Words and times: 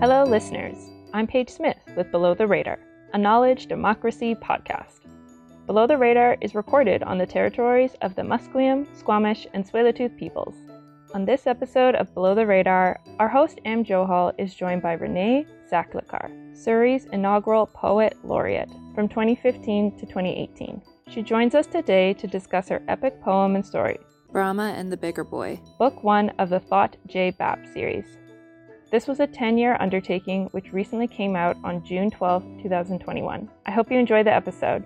Hello, 0.00 0.22
listeners. 0.22 0.90
I'm 1.12 1.26
Paige 1.26 1.50
Smith 1.50 1.76
with 1.96 2.12
Below 2.12 2.32
the 2.32 2.46
Radar, 2.46 2.78
a 3.14 3.18
knowledge 3.18 3.66
democracy 3.66 4.36
podcast. 4.36 5.00
Below 5.66 5.88
the 5.88 5.98
Radar 5.98 6.36
is 6.40 6.54
recorded 6.54 7.02
on 7.02 7.18
the 7.18 7.26
territories 7.26 7.96
of 8.00 8.14
the 8.14 8.22
Musqueam, 8.22 8.86
Squamish, 8.96 9.48
and 9.54 9.64
Tsleil-Waututh 9.64 10.16
peoples. 10.16 10.54
On 11.14 11.24
this 11.24 11.48
episode 11.48 11.96
of 11.96 12.14
Below 12.14 12.36
the 12.36 12.46
Radar, 12.46 13.00
our 13.18 13.28
host 13.28 13.58
Am 13.64 13.84
Johal 13.84 14.32
is 14.38 14.54
joined 14.54 14.82
by 14.82 14.92
Renee 14.92 15.44
Saklikar, 15.68 16.56
Surrey's 16.56 17.06
inaugural 17.06 17.66
Poet 17.66 18.16
Laureate 18.22 18.70
from 18.94 19.08
2015 19.08 19.98
to 19.98 20.06
2018. 20.06 20.80
She 21.08 21.22
joins 21.22 21.56
us 21.56 21.66
today 21.66 22.14
to 22.14 22.28
discuss 22.28 22.68
her 22.68 22.84
epic 22.86 23.20
poem 23.20 23.56
and 23.56 23.66
story, 23.66 23.98
Bramah 24.32 24.74
and 24.76 24.92
the 24.92 24.96
Beggar 24.96 25.24
Boy, 25.24 25.60
Book 25.76 26.04
1 26.04 26.30
of 26.38 26.50
the 26.50 26.60
Thot 26.60 26.96
J. 27.08 27.32
Bap 27.32 27.66
series. 27.74 28.16
This 28.90 29.06
was 29.06 29.20
a 29.20 29.26
10 29.26 29.58
year 29.58 29.76
undertaking 29.80 30.46
which 30.52 30.72
recently 30.72 31.06
came 31.06 31.36
out 31.36 31.58
on 31.62 31.84
June 31.84 32.10
12, 32.10 32.42
2021. 32.62 33.46
I 33.66 33.70
hope 33.70 33.90
you 33.90 33.98
enjoy 33.98 34.22
the 34.22 34.32
episode. 34.32 34.82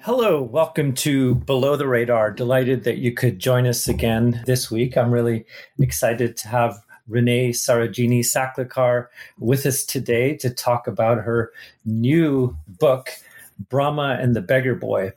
Hello, 0.00 0.42
welcome 0.42 0.94
to 0.94 1.36
Below 1.36 1.76
the 1.76 1.86
Radar. 1.86 2.32
Delighted 2.32 2.82
that 2.82 2.98
you 2.98 3.12
could 3.12 3.38
join 3.38 3.64
us 3.68 3.86
again 3.86 4.42
this 4.46 4.68
week. 4.68 4.96
I'm 4.96 5.12
really 5.12 5.46
excited 5.78 6.36
to 6.38 6.48
have 6.48 6.82
Renee 7.06 7.50
Sarojini 7.50 8.24
Saklikar 8.24 9.06
with 9.38 9.64
us 9.64 9.84
today 9.84 10.36
to 10.38 10.50
talk 10.50 10.88
about 10.88 11.18
her 11.18 11.52
new 11.84 12.56
book, 12.66 13.10
Bramah 13.68 14.20
and 14.20 14.34
the 14.34 14.42
Beggar 14.42 14.74
Boy. 14.74 15.12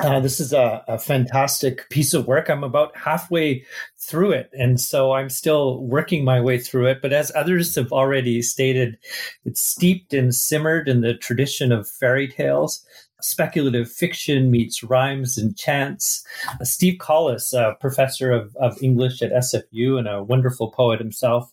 Uh, 0.00 0.18
this 0.18 0.40
is 0.40 0.52
a, 0.52 0.82
a, 0.88 0.98
fantastic 0.98 1.88
piece 1.88 2.14
of 2.14 2.26
work. 2.26 2.48
I'm 2.48 2.64
about 2.64 2.96
halfway 2.96 3.64
through 3.96 4.32
it, 4.32 4.50
and 4.52 4.80
so 4.80 5.12
I'm 5.12 5.30
still 5.30 5.84
working 5.84 6.24
my 6.24 6.40
way 6.40 6.58
through 6.58 6.86
it. 6.86 7.00
But 7.00 7.12
as 7.12 7.30
others 7.36 7.76
have 7.76 7.92
already 7.92 8.42
stated, 8.42 8.98
it's 9.44 9.62
steeped 9.62 10.12
and 10.12 10.34
simmered 10.34 10.88
in 10.88 11.00
the 11.00 11.14
tradition 11.14 11.70
of 11.70 11.88
fairy 11.88 12.26
tales 12.26 12.84
speculative 13.24 13.90
fiction 13.90 14.50
meets 14.50 14.82
rhymes 14.82 15.38
and 15.38 15.56
chants. 15.56 16.24
Uh, 16.60 16.64
Steve 16.64 16.98
Collis, 16.98 17.52
a 17.52 17.76
professor 17.80 18.30
of, 18.30 18.54
of 18.56 18.76
English 18.82 19.22
at 19.22 19.32
SFU 19.32 19.98
and 19.98 20.06
a 20.06 20.22
wonderful 20.22 20.70
poet 20.70 21.00
himself, 21.00 21.50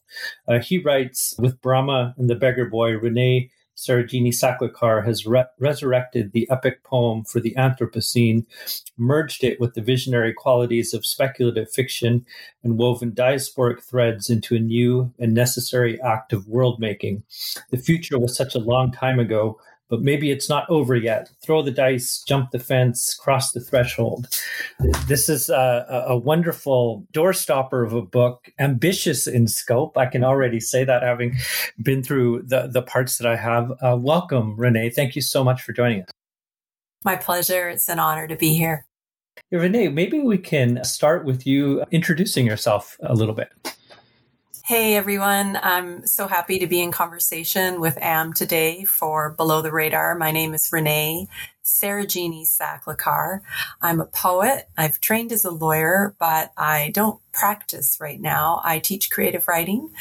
uh, 0.48 0.60
he 0.60 0.78
writes 0.78 1.34
with 1.40 1.62
Bramah 1.62 2.14
and 2.18 2.30
the 2.30 2.36
Beggar 2.36 2.66
Boy, 2.66 2.92
Renee 2.98 3.50
Sarojini 3.82 4.30
Saklikar 4.30 5.04
has 5.06 5.26
re- 5.26 5.46
resurrected 5.58 6.34
the 6.34 6.48
epic 6.52 6.84
poem 6.84 7.24
for 7.24 7.40
the 7.40 7.56
Anthropocene, 7.58 8.46
merged 8.96 9.44
it 9.44 9.60
with 9.60 9.74
the 9.74 9.82
visionary 9.82 10.34
qualities 10.34 10.94
of 10.94 11.04
speculative 11.04 11.72
fiction, 11.72 12.24
and 12.64 12.78
woven 12.78 13.12
diasporic 13.12 13.82
threads 13.82 14.30
into 14.30 14.56
a 14.56 14.59
new 14.59 15.12
and 15.18 15.34
necessary 15.34 16.00
act 16.02 16.32
of 16.32 16.48
world 16.48 16.80
making. 16.80 17.24
The 17.72 17.78
future 17.78 18.20
was 18.20 18.38
such 18.38 18.54
a 18.54 18.59
long 18.59 18.92
time 18.92 19.20
ago, 19.20 19.59
but 19.92 20.02
maybe 20.02 20.31
it's 20.31 20.47
not 20.47 20.67
over 20.70 20.95
yet. 20.95 21.30
Throw 21.44 21.61
the 21.61 21.70
dice, 21.70 22.23
jump 22.25 22.52
the 22.52 22.59
fence, 22.59 23.14
cross 23.14 23.52
the 23.52 23.59
threshold. 23.59 24.30
This 25.06 25.28
is 25.28 25.50
a, 25.50 26.06
a 26.08 26.17
wonderful 26.17 27.06
doorstopper 27.14 27.86
of 27.86 27.92
a 27.92 28.02
book, 28.02 28.50
ambitious 28.58 29.28
in 29.28 29.50
scope. 29.50 29.97
I 29.97 30.06
can 30.06 30.23
already 30.23 30.62
say 30.62 30.86
that 30.86 31.03
having 31.03 31.36
been 31.84 32.02
through 32.02 32.44
the, 32.44 32.67
the 32.67 32.81
parts 32.81 33.17
that 33.17 33.28
I 33.28 33.36
have. 33.36 33.72
Uh, 33.81 33.97
welcome, 34.00 34.56
Renee. 34.58 34.92
Thank 34.92 35.17
you 35.17 35.22
so 35.22 35.44
much 35.44 35.62
for 35.62 35.73
joining 35.73 36.03
us. 36.03 36.09
My 37.03 37.17
pleasure. 37.17 37.67
It's 37.67 37.89
an 37.89 38.00
honor 38.00 38.28
to 38.28 38.38
be 38.38 38.56
here. 38.56 38.86
Renee, 39.52 39.89
maybe 39.89 40.22
we 40.22 40.38
can 40.38 40.81
start 40.86 41.25
with 41.25 41.45
you 41.45 41.84
introducing 41.92 42.45
yourself 42.45 42.95
a 43.03 43.14
little 43.14 43.36
bit. 43.36 43.50
Hey 44.64 44.96
everyone, 44.96 45.58
I'm 45.63 46.06
so 46.06 46.28
happy 46.28 46.59
to 46.59 46.68
be 46.68 46.81
in 46.81 46.91
conversation 46.91 47.81
with 47.81 47.97
Am 48.00 48.31
today 48.31 48.84
for 48.84 49.31
Below 49.31 49.63
the 49.63 49.72
Radar. 49.72 50.13
My 50.13 50.31
name 50.31 50.53
is 50.53 50.69
Renee 50.72 51.28
Sarojini 51.64 52.44
Saklikar. 52.46 53.42
I'm 53.82 54.02
a 54.02 54.06
poet. 54.06 54.68
I've 54.78 55.00
trained 55.00 55.32
as 55.32 55.46
a 55.46 55.52
lawyer, 55.52 56.16
but 56.20 56.52
I 56.58 56.92
don't 56.94 57.20
practice 57.32 57.98
right 58.02 58.20
now. 58.20 58.62
I 58.64 58.80
teach 58.80 59.12
creative 59.12 59.48
writing 59.48 59.92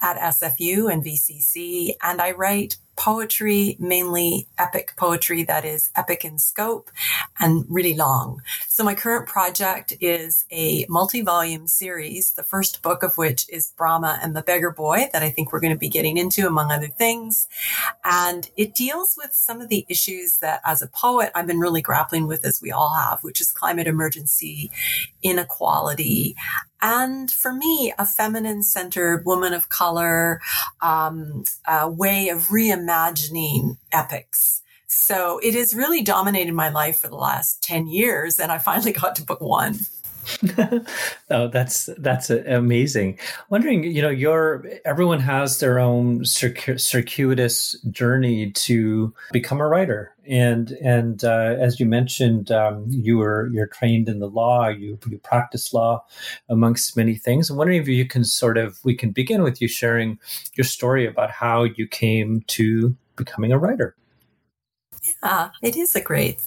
at 0.00 0.16
SFU 0.18 0.92
and 0.92 1.04
VCC, 1.04 1.94
and 2.02 2.20
I 2.20 2.32
write 2.32 2.76
poetry, 2.96 3.76
mainly 3.78 4.48
epic 4.58 4.94
poetry 4.96 5.44
that 5.44 5.64
is 5.64 5.90
epic 5.94 6.24
in 6.24 6.38
scope 6.38 6.90
and 7.38 7.66
really 7.68 7.94
long. 7.94 8.40
So 8.68 8.82
my 8.82 8.94
current 8.94 9.28
project 9.28 9.92
is 10.00 10.46
a 10.50 10.86
multi-volume 10.88 11.66
series, 11.66 12.32
the 12.32 12.42
first 12.42 12.82
book 12.82 13.02
of 13.02 13.18
which 13.18 13.48
is 13.50 13.72
Bramah 13.76 14.20
and 14.22 14.34
the 14.34 14.42
Beggar 14.42 14.70
Boy 14.70 15.10
that 15.12 15.22
I 15.22 15.28
think 15.28 15.52
we're 15.52 15.60
going 15.60 15.74
to 15.74 15.78
be 15.78 15.90
getting 15.90 16.16
into 16.16 16.46
among 16.46 16.72
other 16.72 16.88
things. 16.88 17.48
And 18.02 18.48
it 18.56 18.74
deals 18.74 19.14
with 19.16 19.34
some 19.34 19.60
of 19.60 19.68
the 19.68 19.84
issues 19.90 20.38
that 20.38 20.62
as 20.64 20.80
a 20.80 20.88
poet 20.88 21.15
I've 21.20 21.46
been 21.46 21.58
really 21.60 21.82
grappling 21.82 22.26
with 22.26 22.44
as 22.44 22.60
we 22.62 22.70
all 22.70 22.94
have, 22.94 23.20
which 23.22 23.40
is 23.40 23.52
climate 23.52 23.86
emergency, 23.86 24.70
inequality, 25.22 26.36
and 26.80 27.30
for 27.30 27.52
me, 27.52 27.92
a 27.98 28.06
feminine 28.06 28.62
centered 28.62 29.24
woman 29.24 29.52
of 29.52 29.68
color 29.68 30.40
um, 30.80 31.44
way 31.84 32.28
of 32.28 32.48
reimagining 32.48 33.78
epics. 33.92 34.62
So 34.88 35.38
it 35.42 35.54
has 35.54 35.74
really 35.74 36.02
dominated 36.02 36.54
my 36.54 36.68
life 36.68 36.98
for 36.98 37.08
the 37.08 37.16
last 37.16 37.62
10 37.62 37.88
years. 37.88 38.38
And 38.38 38.52
I 38.52 38.58
finally 38.58 38.92
got 38.92 39.16
to 39.16 39.24
book 39.24 39.40
one. 39.40 39.80
oh, 41.30 41.48
that's 41.48 41.88
that's 41.98 42.30
amazing. 42.30 43.18
Wondering, 43.48 43.84
you 43.84 44.02
know, 44.02 44.10
your 44.10 44.64
everyone 44.84 45.20
has 45.20 45.60
their 45.60 45.78
own 45.78 46.20
circu- 46.20 46.80
circuitous 46.80 47.76
journey 47.90 48.50
to 48.52 49.14
become 49.32 49.60
a 49.60 49.68
writer, 49.68 50.12
and 50.26 50.72
and 50.82 51.22
uh, 51.22 51.56
as 51.58 51.78
you 51.78 51.86
mentioned, 51.86 52.50
um, 52.50 52.84
you 52.88 53.18
were 53.18 53.48
you're 53.52 53.68
trained 53.68 54.08
in 54.08 54.18
the 54.18 54.28
law, 54.28 54.68
you 54.68 54.98
you 55.08 55.18
practice 55.18 55.72
law, 55.72 56.04
amongst 56.48 56.96
many 56.96 57.14
things. 57.14 57.48
I'm 57.48 57.56
wondering 57.56 57.80
if 57.80 57.88
you 57.88 58.06
can 58.06 58.24
sort 58.24 58.58
of 58.58 58.78
we 58.84 58.94
can 58.94 59.12
begin 59.12 59.42
with 59.42 59.62
you 59.62 59.68
sharing 59.68 60.18
your 60.54 60.64
story 60.64 61.06
about 61.06 61.30
how 61.30 61.64
you 61.64 61.86
came 61.86 62.42
to 62.48 62.96
becoming 63.14 63.52
a 63.52 63.58
writer. 63.58 63.94
Yeah, 65.22 65.50
it 65.62 65.76
is 65.76 65.94
a 65.94 66.00
great 66.00 66.40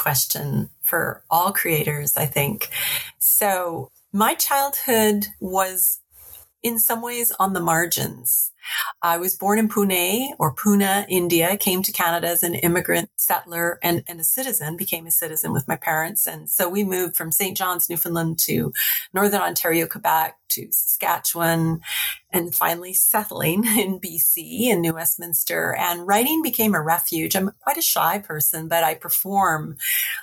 question 0.00 0.70
for 0.82 1.22
all 1.30 1.52
creators, 1.52 2.16
I 2.16 2.26
think. 2.26 2.70
So 3.18 3.90
my 4.12 4.34
childhood 4.34 5.26
was 5.40 6.00
in 6.62 6.78
some 6.78 7.00
ways 7.00 7.32
on 7.38 7.52
the 7.52 7.60
margins. 7.60 8.52
I 9.02 9.16
was 9.16 9.36
born 9.36 9.58
in 9.58 9.68
Pune 9.68 10.28
or 10.38 10.54
Pune, 10.54 11.06
India, 11.08 11.56
came 11.56 11.82
to 11.82 11.92
Canada 11.92 12.28
as 12.28 12.42
an 12.42 12.54
immigrant 12.54 13.10
settler 13.16 13.78
and, 13.82 14.04
and 14.06 14.20
a 14.20 14.24
citizen, 14.24 14.76
became 14.76 15.06
a 15.06 15.10
citizen 15.10 15.52
with 15.52 15.66
my 15.66 15.76
parents. 15.76 16.26
And 16.26 16.50
so 16.50 16.68
we 16.68 16.84
moved 16.84 17.16
from 17.16 17.32
St. 17.32 17.56
John's, 17.56 17.88
Newfoundland 17.88 18.38
to 18.40 18.72
Northern 19.14 19.40
Ontario, 19.40 19.86
Quebec 19.86 20.36
to 20.50 20.70
Saskatchewan 20.70 21.80
and 22.32 22.54
finally 22.54 22.92
settling 22.92 23.64
in 23.78 24.00
BC 24.00 24.68
in 24.68 24.80
New 24.80 24.94
Westminster. 24.94 25.74
And 25.74 26.06
writing 26.06 26.42
became 26.42 26.74
a 26.74 26.82
refuge. 26.82 27.34
I'm 27.36 27.50
quite 27.60 27.76
a 27.76 27.82
shy 27.82 28.18
person, 28.18 28.68
but 28.68 28.84
I 28.84 28.94
perform 28.94 29.76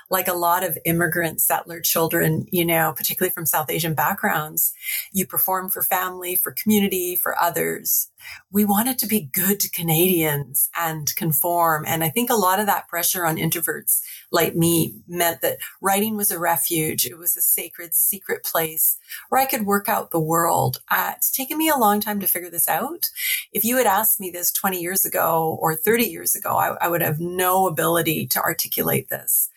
like 0.09 0.27
a 0.27 0.33
lot 0.33 0.63
of 0.63 0.77
immigrant 0.85 1.41
settler 1.41 1.79
children, 1.79 2.45
you 2.51 2.65
know, 2.65 2.93
particularly 2.95 3.33
from 3.33 3.45
South 3.45 3.69
Asian 3.69 3.93
backgrounds. 3.93 4.73
You 5.11 5.25
perform 5.25 5.69
for 5.69 5.81
family, 5.81 6.35
for 6.35 6.51
community, 6.51 7.15
for 7.15 7.39
others. 7.39 8.09
We 8.51 8.65
wanted 8.65 8.97
to 8.99 9.07
be 9.07 9.29
good 9.33 9.61
Canadians 9.73 10.69
and 10.75 11.13
conform. 11.15 11.85
And 11.87 12.03
I 12.03 12.09
think 12.09 12.29
a 12.29 12.35
lot 12.35 12.59
of 12.59 12.65
that 12.65 12.87
pressure 12.87 13.25
on 13.25 13.37
introverts 13.37 14.01
like 14.31 14.55
me 14.55 14.95
meant 15.07 15.41
that 15.41 15.59
writing 15.81 16.17
was 16.17 16.31
a 16.31 16.39
refuge. 16.39 17.05
It 17.05 17.17
was 17.17 17.37
a 17.37 17.41
sacred, 17.41 17.93
secret 17.93 18.43
place 18.43 18.97
where 19.29 19.41
I 19.41 19.45
could 19.45 19.65
work 19.65 19.87
out 19.87 20.11
the 20.11 20.19
world. 20.19 20.81
Uh, 20.89 21.13
it's 21.15 21.31
taken 21.31 21.57
me 21.57 21.69
a 21.69 21.77
long 21.77 21.96
time 21.99 22.19
to 22.19 22.27
figure 22.27 22.49
this 22.49 22.67
out. 22.67 23.09
If 23.51 23.63
you 23.63 23.77
had 23.77 23.85
asked 23.85 24.19
me 24.19 24.29
this 24.29 24.51
20 24.51 24.81
years 24.81 25.05
ago 25.05 25.57
or 25.59 25.75
30 25.75 26.05
years 26.05 26.35
ago, 26.35 26.55
I, 26.55 26.75
I 26.81 26.87
would 26.87 27.01
have 27.01 27.19
no 27.19 27.67
ability 27.67 28.27
to 28.27 28.41
articulate 28.41 29.09
this. 29.09 29.49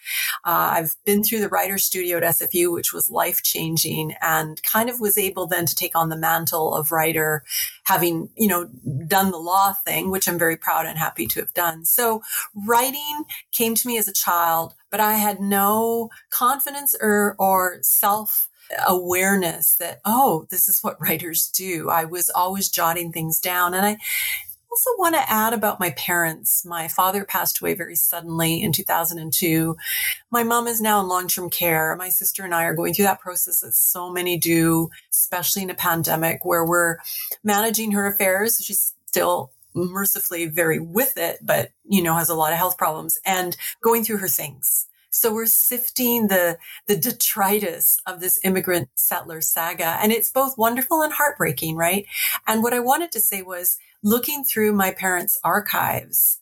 Uh, 0.44 0.72
I've 0.72 0.96
been 1.04 1.22
through 1.22 1.40
the 1.40 1.48
writer 1.48 1.78
studio 1.78 2.18
at 2.18 2.22
SFU, 2.22 2.72
which 2.72 2.92
was 2.92 3.10
life 3.10 3.42
changing 3.42 4.14
and 4.20 4.62
kind 4.62 4.88
of 4.88 5.00
was 5.00 5.18
able 5.18 5.46
then 5.46 5.66
to 5.66 5.74
take 5.74 5.96
on 5.96 6.08
the 6.08 6.16
mantle 6.16 6.74
of 6.74 6.92
writer, 6.92 7.44
having, 7.84 8.30
you 8.36 8.48
know, 8.48 8.66
done 9.06 9.30
the 9.30 9.38
law 9.38 9.72
thing, 9.72 10.10
which 10.10 10.28
I'm 10.28 10.38
very 10.38 10.56
proud 10.56 10.86
and 10.86 10.98
happy 10.98 11.26
to 11.26 11.40
have 11.40 11.54
done. 11.54 11.84
So 11.84 12.22
writing 12.54 13.24
came 13.52 13.74
to 13.74 13.88
me 13.88 13.98
as 13.98 14.08
a 14.08 14.12
child, 14.12 14.74
but 14.90 15.00
I 15.00 15.14
had 15.14 15.40
no 15.40 16.10
confidence 16.30 16.94
or, 17.00 17.36
or 17.38 17.78
self 17.82 18.48
awareness 18.86 19.74
that, 19.74 20.00
oh, 20.04 20.46
this 20.50 20.68
is 20.68 20.82
what 20.82 21.00
writers 21.00 21.48
do. 21.48 21.88
I 21.90 22.04
was 22.04 22.30
always 22.30 22.68
jotting 22.68 23.12
things 23.12 23.38
down. 23.38 23.74
And 23.74 23.84
I, 23.84 23.98
also 24.70 24.90
want 24.98 25.14
to 25.14 25.30
add 25.30 25.52
about 25.52 25.80
my 25.80 25.90
parents. 25.90 26.64
My 26.64 26.88
father 26.88 27.24
passed 27.24 27.60
away 27.60 27.74
very 27.74 27.96
suddenly 27.96 28.62
in 28.62 28.72
2002. 28.72 29.76
My 30.30 30.42
mom 30.42 30.66
is 30.66 30.80
now 30.80 31.00
in 31.00 31.08
long-term 31.08 31.50
care. 31.50 31.96
My 31.96 32.08
sister 32.08 32.44
and 32.44 32.54
I 32.54 32.64
are 32.64 32.74
going 32.74 32.94
through 32.94 33.06
that 33.06 33.20
process 33.20 33.60
that 33.60 33.74
so 33.74 34.10
many 34.10 34.38
do, 34.38 34.90
especially 35.10 35.62
in 35.62 35.70
a 35.70 35.74
pandemic 35.74 36.44
where 36.44 36.64
we're 36.64 36.98
managing 37.42 37.92
her 37.92 38.06
affairs. 38.06 38.62
She's 38.64 38.94
still 39.06 39.50
mercifully 39.74 40.46
very 40.46 40.78
with 40.78 41.16
it, 41.16 41.38
but 41.42 41.70
you 41.88 42.02
know, 42.02 42.14
has 42.14 42.28
a 42.28 42.34
lot 42.34 42.52
of 42.52 42.58
health 42.58 42.78
problems 42.78 43.18
and 43.24 43.56
going 43.82 44.04
through 44.04 44.18
her 44.18 44.28
things. 44.28 44.86
So 45.10 45.34
we're 45.34 45.46
sifting 45.46 46.28
the, 46.28 46.58
the 46.86 46.96
detritus 46.96 47.98
of 48.06 48.20
this 48.20 48.40
immigrant 48.44 48.88
settler 48.94 49.40
saga. 49.40 49.98
And 50.00 50.12
it's 50.12 50.30
both 50.30 50.56
wonderful 50.56 51.02
and 51.02 51.12
heartbreaking, 51.12 51.76
right? 51.76 52.06
And 52.46 52.62
what 52.62 52.72
I 52.72 52.80
wanted 52.80 53.12
to 53.12 53.20
say 53.20 53.42
was 53.42 53.78
looking 54.02 54.44
through 54.44 54.72
my 54.72 54.92
parents' 54.92 55.38
archives 55.44 56.38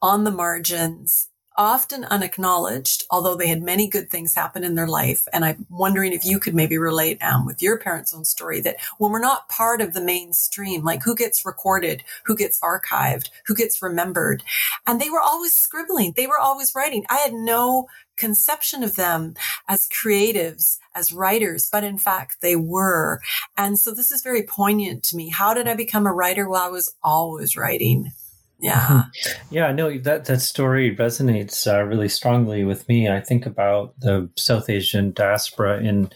on 0.00 0.24
the 0.24 0.30
margins, 0.30 1.28
often 1.56 2.04
unacknowledged, 2.04 3.04
although 3.10 3.36
they 3.36 3.46
had 3.46 3.62
many 3.62 3.88
good 3.88 4.10
things 4.10 4.34
happen 4.34 4.64
in 4.64 4.74
their 4.74 4.88
life. 4.88 5.26
And 5.32 5.44
I'm 5.44 5.66
wondering 5.70 6.12
if 6.12 6.24
you 6.24 6.38
could 6.38 6.54
maybe 6.54 6.78
relate, 6.78 7.22
um, 7.22 7.46
with 7.46 7.62
your 7.62 7.78
parents' 7.78 8.14
own 8.14 8.24
story 8.24 8.60
that 8.62 8.76
when 8.98 9.10
we're 9.10 9.20
not 9.20 9.48
part 9.48 9.80
of 9.80 9.94
the 9.94 10.00
mainstream, 10.00 10.84
like 10.84 11.02
who 11.02 11.14
gets 11.14 11.46
recorded, 11.46 12.02
who 12.24 12.36
gets 12.36 12.60
archived, 12.60 13.30
who 13.46 13.54
gets 13.54 13.82
remembered. 13.82 14.42
And 14.86 15.00
they 15.00 15.10
were 15.10 15.20
always 15.20 15.52
scribbling. 15.52 16.14
They 16.16 16.26
were 16.26 16.40
always 16.40 16.74
writing. 16.74 17.04
I 17.08 17.18
had 17.18 17.32
no 17.32 17.88
conception 18.16 18.82
of 18.84 18.96
them 18.96 19.34
as 19.68 19.88
creatives, 19.88 20.78
as 20.94 21.12
writers, 21.12 21.68
but 21.70 21.84
in 21.84 21.98
fact 21.98 22.40
they 22.40 22.56
were. 22.56 23.20
And 23.56 23.78
so 23.78 23.92
this 23.92 24.12
is 24.12 24.22
very 24.22 24.42
poignant 24.42 25.02
to 25.04 25.16
me. 25.16 25.30
How 25.30 25.54
did 25.54 25.68
I 25.68 25.74
become 25.74 26.06
a 26.06 26.12
writer? 26.12 26.48
Well, 26.48 26.62
I 26.62 26.68
was 26.68 26.94
always 27.02 27.56
writing. 27.56 28.12
Yeah. 28.58 29.04
Yeah, 29.50 29.70
no, 29.70 29.96
that, 29.98 30.24
that 30.24 30.40
story 30.40 30.96
resonates 30.96 31.72
uh, 31.72 31.84
really 31.84 32.08
strongly 32.08 32.64
with 32.64 32.88
me. 32.88 33.08
I 33.08 33.20
think 33.20 33.46
about 33.46 33.94
the 34.00 34.28
South 34.36 34.68
Asian 34.68 35.12
diaspora 35.12 35.80
in 35.80 36.10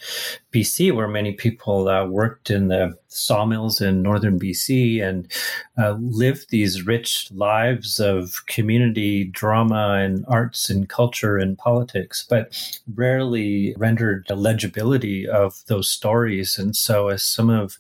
BC, 0.52 0.94
where 0.94 1.08
many 1.08 1.32
people 1.32 1.88
uh, 1.88 2.06
worked 2.06 2.50
in 2.50 2.68
the 2.68 2.96
sawmills 3.08 3.80
in 3.80 4.02
northern 4.02 4.38
BC 4.38 5.02
and 5.02 5.30
uh, 5.78 5.92
lived 6.00 6.50
these 6.50 6.86
rich 6.86 7.30
lives 7.32 8.00
of 8.00 8.46
community 8.46 9.24
drama 9.24 9.98
and 10.00 10.24
arts 10.28 10.70
and 10.70 10.88
culture 10.88 11.36
and 11.36 11.58
politics, 11.58 12.24
but 12.28 12.80
rarely 12.94 13.74
rendered 13.76 14.24
the 14.28 14.36
legibility 14.36 15.28
of 15.28 15.62
those 15.66 15.90
stories. 15.90 16.58
And 16.58 16.74
so, 16.74 17.08
as 17.08 17.22
some 17.22 17.50
of 17.50 17.78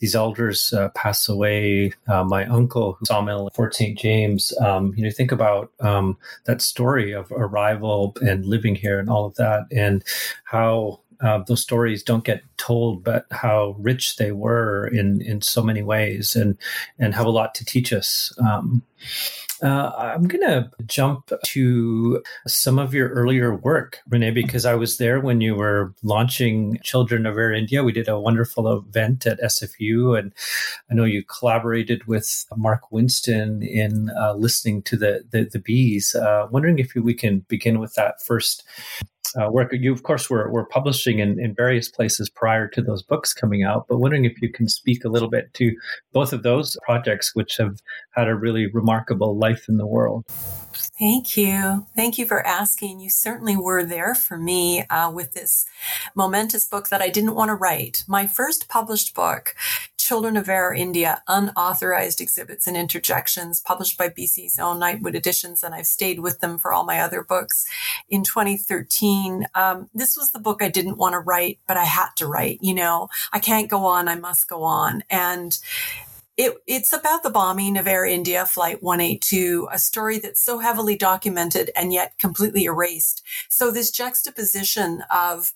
these 0.00 0.14
elders 0.16 0.72
uh, 0.72 0.88
pass 0.90 1.28
away, 1.28 1.92
uh, 2.08 2.24
my 2.24 2.44
uncle, 2.46 2.94
who 2.94 3.06
sawmill 3.06 3.50
Fort 3.54 3.74
St. 3.74 3.96
James, 3.96 4.52
um, 4.60 4.92
you 4.96 5.04
know, 5.04 5.10
think 5.10 5.30
about 5.30 5.70
um, 5.80 6.16
that 6.46 6.60
story 6.60 7.12
of 7.12 7.30
arrival 7.30 8.16
and 8.22 8.44
living 8.46 8.74
here 8.74 8.98
and 8.98 9.08
all 9.08 9.26
of 9.26 9.36
that, 9.36 9.66
and 9.70 10.02
how 10.44 11.00
uh, 11.20 11.42
those 11.46 11.60
stories 11.60 12.02
don't 12.02 12.24
get 12.24 12.42
told, 12.56 13.04
but 13.04 13.26
how 13.30 13.76
rich 13.78 14.16
they 14.16 14.32
were 14.32 14.86
in 14.88 15.20
in 15.22 15.40
so 15.42 15.62
many 15.62 15.82
ways, 15.82 16.34
and 16.34 16.56
and 16.98 17.14
have 17.14 17.26
a 17.26 17.30
lot 17.30 17.54
to 17.56 17.64
teach 17.64 17.92
us. 17.92 18.32
Um, 18.38 18.82
uh, 19.62 19.92
I'm 19.96 20.24
going 20.24 20.46
to 20.46 20.70
jump 20.86 21.30
to 21.44 22.22
some 22.46 22.78
of 22.78 22.94
your 22.94 23.10
earlier 23.10 23.54
work, 23.54 23.98
Renee, 24.08 24.30
because 24.30 24.64
I 24.64 24.74
was 24.74 24.96
there 24.96 25.20
when 25.20 25.42
you 25.42 25.54
were 25.54 25.94
launching 26.02 26.78
Children 26.82 27.26
of 27.26 27.36
Air 27.36 27.52
India. 27.52 27.84
We 27.84 27.92
did 27.92 28.08
a 28.08 28.18
wonderful 28.18 28.72
event 28.72 29.26
at 29.26 29.40
SFU, 29.40 30.18
and 30.18 30.32
I 30.90 30.94
know 30.94 31.04
you 31.04 31.22
collaborated 31.24 32.06
with 32.06 32.46
Mark 32.56 32.90
Winston 32.90 33.62
in 33.62 34.10
uh, 34.18 34.34
listening 34.34 34.82
to 34.82 34.96
the 34.96 35.24
the, 35.30 35.44
the 35.44 35.58
bees. 35.58 36.14
Uh, 36.14 36.46
wondering 36.50 36.78
if 36.78 36.94
we 36.94 37.14
can 37.14 37.40
begin 37.48 37.80
with 37.80 37.94
that 37.94 38.22
first 38.22 38.64
uh, 39.40 39.50
work. 39.50 39.70
You, 39.72 39.92
of 39.92 40.02
course, 40.02 40.28
were, 40.28 40.50
were 40.50 40.66
publishing 40.66 41.18
in, 41.18 41.38
in 41.40 41.54
various 41.54 41.88
places 41.88 42.28
prior 42.28 42.68
to 42.68 42.82
those 42.82 43.02
books 43.02 43.32
coming 43.32 43.62
out, 43.62 43.86
but 43.88 43.98
wondering 43.98 44.24
if 44.24 44.40
you 44.42 44.50
can 44.50 44.68
speak 44.68 45.04
a 45.04 45.08
little 45.08 45.28
bit 45.28 45.52
to 45.54 45.74
both 46.12 46.32
of 46.32 46.42
those 46.42 46.76
projects, 46.84 47.34
which 47.34 47.56
have 47.56 47.78
had 48.12 48.28
a 48.28 48.34
really 48.34 48.66
remarkable 48.66 49.36
life 49.36 49.68
in 49.68 49.76
the 49.76 49.86
world. 49.86 50.24
Thank 50.98 51.36
you. 51.36 51.86
Thank 51.96 52.18
you 52.18 52.26
for 52.26 52.46
asking. 52.46 53.00
You 53.00 53.10
certainly 53.10 53.56
were 53.56 53.84
there 53.84 54.14
for 54.14 54.36
me 54.36 54.84
uh, 54.90 55.10
with 55.10 55.32
this 55.32 55.66
momentous 56.14 56.66
book 56.66 56.88
that 56.88 57.02
I 57.02 57.08
didn't 57.08 57.34
want 57.34 57.48
to 57.48 57.54
write. 57.54 58.04
My 58.06 58.26
first 58.26 58.68
published 58.68 59.14
book, 59.14 59.54
Children 60.10 60.36
of 60.36 60.48
Air 60.48 60.74
India, 60.74 61.22
Unauthorized 61.28 62.20
Exhibits 62.20 62.66
and 62.66 62.76
Interjections, 62.76 63.60
published 63.60 63.96
by 63.96 64.08
BC's 64.08 64.58
own 64.58 64.80
Nightwood 64.80 65.14
Editions, 65.14 65.62
and 65.62 65.72
I've 65.72 65.86
stayed 65.86 66.18
with 66.18 66.40
them 66.40 66.58
for 66.58 66.72
all 66.72 66.84
my 66.84 66.98
other 66.98 67.22
books 67.22 67.64
in 68.08 68.24
2013. 68.24 69.46
Um, 69.54 69.88
this 69.94 70.16
was 70.16 70.32
the 70.32 70.40
book 70.40 70.64
I 70.64 70.68
didn't 70.68 70.98
want 70.98 71.12
to 71.12 71.20
write, 71.20 71.60
but 71.68 71.76
I 71.76 71.84
had 71.84 72.08
to 72.16 72.26
write. 72.26 72.58
You 72.60 72.74
know, 72.74 73.08
I 73.32 73.38
can't 73.38 73.70
go 73.70 73.84
on, 73.84 74.08
I 74.08 74.16
must 74.16 74.48
go 74.48 74.64
on. 74.64 75.04
And 75.08 75.56
it, 76.36 76.54
it's 76.66 76.92
about 76.92 77.22
the 77.22 77.30
bombing 77.30 77.78
of 77.78 77.86
Air 77.86 78.04
India 78.04 78.46
Flight 78.46 78.82
182, 78.82 79.68
a 79.70 79.78
story 79.78 80.18
that's 80.18 80.40
so 80.40 80.58
heavily 80.58 80.96
documented 80.96 81.70
and 81.76 81.92
yet 81.92 82.18
completely 82.18 82.64
erased. 82.64 83.22
So 83.48 83.70
this 83.70 83.92
juxtaposition 83.92 85.04
of 85.08 85.52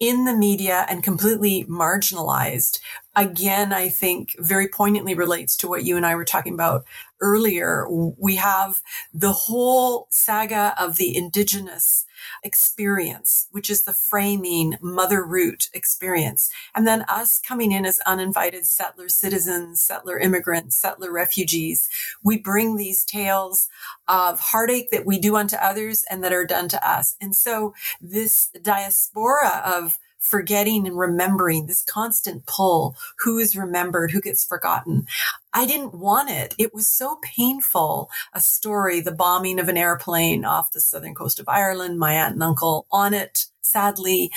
in 0.00 0.24
the 0.24 0.34
media 0.34 0.86
and 0.88 1.02
completely 1.02 1.64
marginalized 1.64 2.80
again, 3.16 3.72
I 3.72 3.88
think 3.88 4.34
very 4.38 4.68
poignantly 4.68 5.14
relates 5.14 5.56
to 5.58 5.68
what 5.68 5.84
you 5.84 5.96
and 5.96 6.04
I 6.04 6.14
were 6.14 6.24
talking 6.24 6.54
about 6.54 6.84
earlier. 7.20 7.86
We 7.88 8.36
have 8.36 8.82
the 9.12 9.32
whole 9.32 10.08
saga 10.10 10.74
of 10.78 10.96
the 10.96 11.16
indigenous 11.16 12.04
experience, 12.42 13.48
which 13.50 13.70
is 13.70 13.84
the 13.84 13.92
framing 13.92 14.76
mother 14.80 15.24
root 15.24 15.68
experience. 15.72 16.50
And 16.74 16.86
then 16.86 17.04
us 17.08 17.38
coming 17.40 17.72
in 17.72 17.86
as 17.86 18.00
uninvited 18.06 18.66
settler 18.66 19.08
citizens, 19.08 19.80
settler 19.80 20.18
immigrants, 20.18 20.76
settler 20.76 21.12
refugees. 21.12 21.88
We 22.22 22.38
bring 22.38 22.76
these 22.76 23.04
tales 23.04 23.68
of 24.08 24.40
heartache 24.40 24.90
that 24.90 25.06
we 25.06 25.18
do 25.18 25.36
unto 25.36 25.56
others 25.56 26.04
and 26.10 26.22
that 26.24 26.32
are 26.32 26.46
done 26.46 26.68
to 26.68 26.88
us. 26.88 27.16
And 27.20 27.34
so 27.34 27.74
this 28.00 28.50
diaspora 28.62 29.62
of 29.64 29.98
forgetting 30.24 30.86
and 30.86 30.98
remembering 30.98 31.66
this 31.66 31.82
constant 31.82 32.46
pull 32.46 32.96
who 33.20 33.38
is 33.38 33.56
remembered 33.56 34.10
who 34.10 34.20
gets 34.20 34.44
forgotten. 34.44 35.06
I 35.52 35.66
didn't 35.66 35.94
want 35.94 36.30
it. 36.30 36.54
It 36.58 36.74
was 36.74 36.86
so 36.88 37.18
painful. 37.22 38.10
A 38.32 38.40
story 38.40 39.00
the 39.00 39.12
bombing 39.12 39.60
of 39.60 39.68
an 39.68 39.76
airplane 39.76 40.44
off 40.44 40.72
the 40.72 40.80
southern 40.80 41.14
coast 41.14 41.38
of 41.38 41.48
ireland 41.48 41.98
my 41.98 42.14
aunt 42.14 42.34
and 42.34 42.42
uncle 42.42 42.86
on 42.90 43.14
it 43.14 43.46
sadly, 43.64 44.30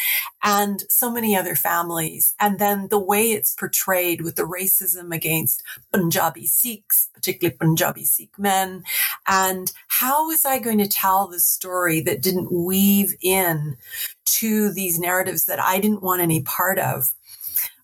and 0.43 0.83
so 0.89 1.11
many 1.11 1.35
other 1.35 1.55
families. 1.55 2.33
And 2.39 2.59
then 2.59 2.87
the 2.89 2.99
way 2.99 3.31
it's 3.31 3.53
portrayed 3.53 4.21
with 4.21 4.35
the 4.35 4.43
racism 4.43 5.13
against 5.13 5.63
Punjabi 5.91 6.47
Sikhs, 6.47 7.09
particularly 7.13 7.57
Punjabi 7.57 8.05
Sikh 8.05 8.37
men. 8.39 8.83
And 9.27 9.71
how 9.87 10.27
was 10.27 10.45
I 10.45 10.59
going 10.59 10.79
to 10.79 10.87
tell 10.87 11.27
the 11.27 11.39
story 11.39 12.01
that 12.01 12.21
didn't 12.21 12.51
weave 12.51 13.15
in 13.21 13.77
to 14.25 14.71
these 14.71 14.99
narratives 14.99 15.45
that 15.45 15.59
I 15.59 15.79
didn't 15.79 16.03
want 16.03 16.21
any 16.21 16.41
part 16.41 16.79
of? 16.79 17.13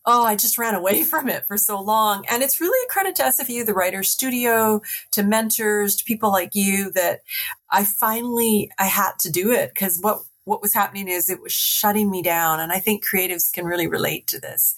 oh, 0.05 0.25
I 0.25 0.35
just 0.35 0.57
ran 0.57 0.75
away 0.75 1.03
from 1.05 1.29
it 1.29 1.45
for 1.47 1.57
so 1.57 1.79
long. 1.81 2.25
And 2.29 2.43
it's 2.43 2.59
really 2.59 2.85
a 2.85 2.91
credit 2.91 3.15
to 3.15 3.23
SFU, 3.23 3.65
the 3.65 3.73
writer's 3.73 4.09
studio, 4.09 4.81
to 5.11 5.23
mentors, 5.23 5.95
to 5.95 6.03
people 6.03 6.31
like 6.31 6.55
you 6.55 6.91
that 6.91 7.21
I 7.69 7.85
finally, 7.85 8.69
I 8.77 8.85
had 8.85 9.13
to 9.19 9.31
do 9.31 9.51
it 9.51 9.73
because 9.73 9.99
what 10.01 10.23
what 10.45 10.61
was 10.61 10.73
happening 10.73 11.07
is 11.07 11.29
it 11.29 11.41
was 11.41 11.53
shutting 11.53 12.09
me 12.09 12.21
down. 12.21 12.59
And 12.59 12.71
I 12.71 12.79
think 12.79 13.05
creatives 13.05 13.51
can 13.51 13.65
really 13.65 13.87
relate 13.87 14.27
to 14.27 14.39
this. 14.39 14.75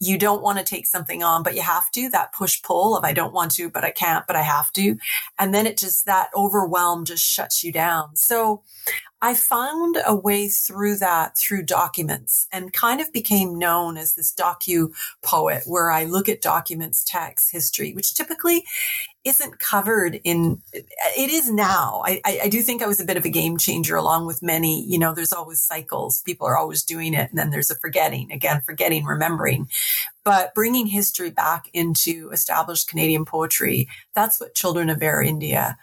You 0.00 0.18
don't 0.18 0.42
want 0.42 0.58
to 0.58 0.64
take 0.64 0.86
something 0.86 1.22
on, 1.22 1.42
but 1.42 1.54
you 1.54 1.62
have 1.62 1.90
to, 1.92 2.08
that 2.10 2.32
push 2.32 2.62
pull 2.62 2.96
of 2.96 3.04
I 3.04 3.12
don't 3.12 3.34
want 3.34 3.52
to, 3.52 3.70
but 3.70 3.84
I 3.84 3.90
can't, 3.90 4.26
but 4.26 4.36
I 4.36 4.42
have 4.42 4.72
to. 4.72 4.96
And 5.38 5.54
then 5.54 5.66
it 5.66 5.76
just, 5.76 6.06
that 6.06 6.30
overwhelm 6.34 7.04
just 7.04 7.24
shuts 7.24 7.62
you 7.62 7.72
down. 7.72 8.16
So 8.16 8.62
I 9.24 9.34
found 9.34 9.98
a 10.04 10.16
way 10.16 10.48
through 10.48 10.96
that 10.96 11.38
through 11.38 11.62
documents 11.62 12.48
and 12.50 12.72
kind 12.72 13.00
of 13.00 13.12
became 13.12 13.56
known 13.56 13.96
as 13.96 14.14
this 14.14 14.34
docu 14.34 14.92
poet 15.22 15.62
where 15.64 15.92
I 15.92 16.04
look 16.04 16.28
at 16.28 16.42
documents, 16.42 17.04
text, 17.06 17.52
history, 17.52 17.92
which 17.92 18.14
typically 18.14 18.64
isn't 19.24 19.60
covered 19.60 20.20
in 20.24 20.60
it 20.72 21.30
is 21.30 21.50
now. 21.50 22.02
I, 22.04 22.20
I, 22.24 22.48
do 22.48 22.60
think 22.60 22.82
i 22.82 22.86
was 22.86 23.00
a 23.00 23.04
bit 23.04 23.16
of 23.16 23.24
a 23.24 23.30
game 23.30 23.56
changer 23.56 23.94
along 23.94 24.26
with 24.26 24.42
many 24.42 24.84
you 24.84 24.98
know 24.98 25.14
there's 25.14 25.32
always 25.32 25.60
cycles. 25.60 26.22
People 26.22 26.46
are 26.46 26.56
always 26.56 26.82
doing 26.82 27.14
it 27.14 27.30
and 27.30 27.38
then 27.38 27.50
there's 27.50 27.70
a 27.70 27.76
forgetting 27.76 28.32
again 28.32 28.62
forgetting 28.66 29.04
remembering. 29.04 29.68
But 30.24 30.54
bringing 30.54 30.86
history 30.86 31.30
back 31.30 31.68
into 31.72 32.30
established 32.30 32.88
canadian 32.88 33.24
poetry 33.24 33.88
that's 34.14 34.40
what 34.40 34.54
children 34.54 34.90
of 34.90 35.02
air 35.02 35.22
india 35.22 35.78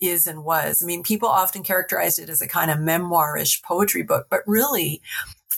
is 0.00 0.26
and 0.26 0.44
was. 0.44 0.82
I 0.82 0.86
mean 0.86 1.02
people 1.02 1.28
often 1.28 1.62
characterize 1.62 2.18
it 2.18 2.28
as 2.28 2.42
a 2.42 2.48
kind 2.48 2.70
of 2.70 2.78
memoirish 2.78 3.62
poetry 3.62 4.02
book 4.02 4.26
but 4.28 4.42
really 4.46 5.00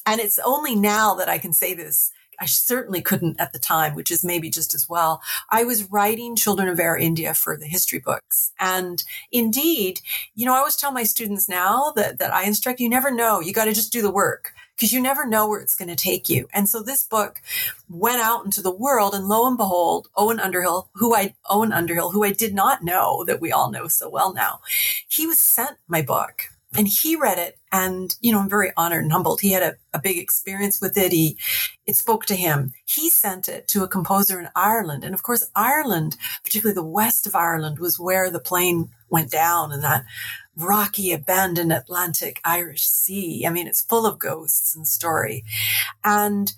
and 0.07 0.21
it's 0.21 0.39
only 0.45 0.77
now 0.77 1.15
that 1.15 1.29
i 1.29 1.39
can 1.39 1.53
say 1.53 1.75
this 1.75 2.13
I 2.41 2.47
certainly 2.47 3.03
couldn't 3.03 3.41
at 3.41 3.53
the 3.53 3.59
time, 3.59 3.95
which 3.95 4.11
is 4.11 4.25
maybe 4.25 4.51
just 4.51 4.75
as 4.75 4.89
well. 4.89 5.23
I 5.51 5.65
was 5.65 5.91
writing 5.91 6.37
Children 6.37 6.69
of 6.69 6.81
Air 6.81 6.97
India 6.97 7.35
for 7.35 7.57
the 7.57 7.67
history 7.67 7.99
books. 7.99 8.53
And 8.59 9.03
indeed, 9.33 10.01
you 10.35 10.47
know, 10.47 10.55
I 10.55 10.59
always 10.59 10.77
tell 10.77 10.93
my 10.93 11.05
students 11.05 11.49
now 11.49 11.93
that, 11.97 12.19
that 12.19 12.33
I 12.33 12.45
instruct, 12.45 12.81
you 12.81 12.89
never 12.89 13.11
know. 13.11 13.41
You 13.41 13.53
got 13.53 13.67
to 13.67 13.73
just 13.73 13.93
do 13.93 14.03
the 14.03 14.11
work 14.11 14.53
because 14.77 14.93
you 14.93 15.01
never 15.01 15.27
know 15.27 15.49
where 15.49 15.61
it's 15.61 15.77
going 15.77 15.89
to 15.89 15.97
take 15.97 16.29
you. 16.29 16.49
And 16.53 16.69
so 16.69 16.83
this 16.83 17.05
book 17.05 17.41
went 17.89 18.21
out 18.21 18.45
into 18.45 18.61
the 18.61 18.75
world 18.75 19.15
and 19.15 19.29
lo 19.29 19.47
and 19.47 19.57
behold, 19.57 20.09
Owen 20.17 20.41
Underhill, 20.41 20.91
who 20.95 21.15
I, 21.15 21.35
Owen 21.49 21.73
Underhill, 21.73 22.11
who 22.11 22.25
I 22.25 22.33
did 22.33 22.55
not 22.55 22.83
know 22.83 23.25
that 23.25 23.41
we 23.41 23.53
all 23.53 23.71
know 23.71 23.89
so 23.89 24.09
well 24.09 24.33
now, 24.33 24.61
he 25.09 25.27
was 25.27 25.39
sent 25.39 25.77
my 25.87 26.03
book 26.03 26.51
and 26.77 26.89
he 26.89 27.17
read 27.17 27.39
it 27.39 27.59
and 27.73 28.17
you 28.21 28.33
know 28.33 28.41
i'm 28.41 28.51
very 28.51 28.73
honored 28.77 29.03
and 29.03 29.13
humbled. 29.13 29.41
He 29.41 29.53
had 29.53 29.63
a, 29.63 29.75
a, 29.93 30.01
big 30.01 30.19
experience 30.19 30.81
with 30.81 30.97
it. 30.97 31.13
He 31.13 31.39
it 31.87 31.97
spoke 31.97 32.27
to 32.27 32.37
him. 32.37 32.73
He 32.85 33.11
sent 33.11 33.49
it 33.49 33.69
to 33.69 33.85
a 33.85 33.89
composer 33.89 34.41
in 34.41 34.49
ireland. 34.55 35.05
And 35.05 35.15
of 35.15 35.23
course 35.23 35.51
ireland 35.55 36.17
particularly 36.43 36.75
the 36.75 36.85
west 36.85 37.27
of 37.27 37.35
ireland 37.35 37.79
was 37.79 37.99
where 37.99 38.31
the 38.31 38.41
plane 38.41 38.91
went 39.09 39.31
down 39.31 39.73
in 39.73 39.81
that 39.81 40.05
rocky 40.57 41.13
abandoned 41.13 41.73
atlantic 41.73 42.41
irish 42.45 42.87
sea. 42.87 43.45
I 43.47 43.51
mean 43.51 43.67
it's 43.67 43.83
full 43.83 44.07
of 44.07 44.19
ghosts 44.19 44.75
and 44.75 44.87
story. 44.87 45.45
And 46.03 46.53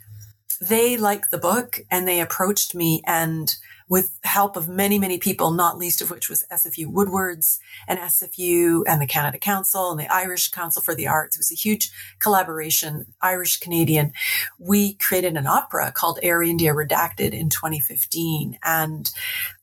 they 0.60 0.96
liked 0.96 1.30
the 1.30 1.38
book 1.38 1.80
and 1.90 2.08
they 2.08 2.20
approached 2.20 2.74
me 2.74 3.02
and 3.06 3.54
with 3.88 4.18
help 4.24 4.56
of 4.56 4.68
many, 4.68 4.98
many 4.98 5.16
people, 5.16 5.52
not 5.52 5.78
least 5.78 6.02
of 6.02 6.10
which 6.10 6.28
was 6.28 6.44
SFU 6.50 6.86
Woodwards 6.86 7.60
and 7.86 7.98
SFU 7.98 8.82
and 8.86 9.00
the 9.00 9.06
Canada 9.06 9.38
Council 9.38 9.90
and 9.90 10.00
the 10.00 10.12
Irish 10.12 10.50
Council 10.50 10.82
for 10.82 10.94
the 10.94 11.06
Arts. 11.06 11.36
It 11.36 11.40
was 11.40 11.52
a 11.52 11.54
huge 11.54 11.90
collaboration, 12.18 13.06
Irish 13.22 13.60
Canadian. 13.60 14.12
We 14.58 14.94
created 14.94 15.36
an 15.36 15.46
opera 15.46 15.92
called 15.92 16.18
Air 16.22 16.42
India 16.42 16.72
Redacted 16.74 17.32
in 17.32 17.48
2015. 17.48 18.58
And 18.64 19.10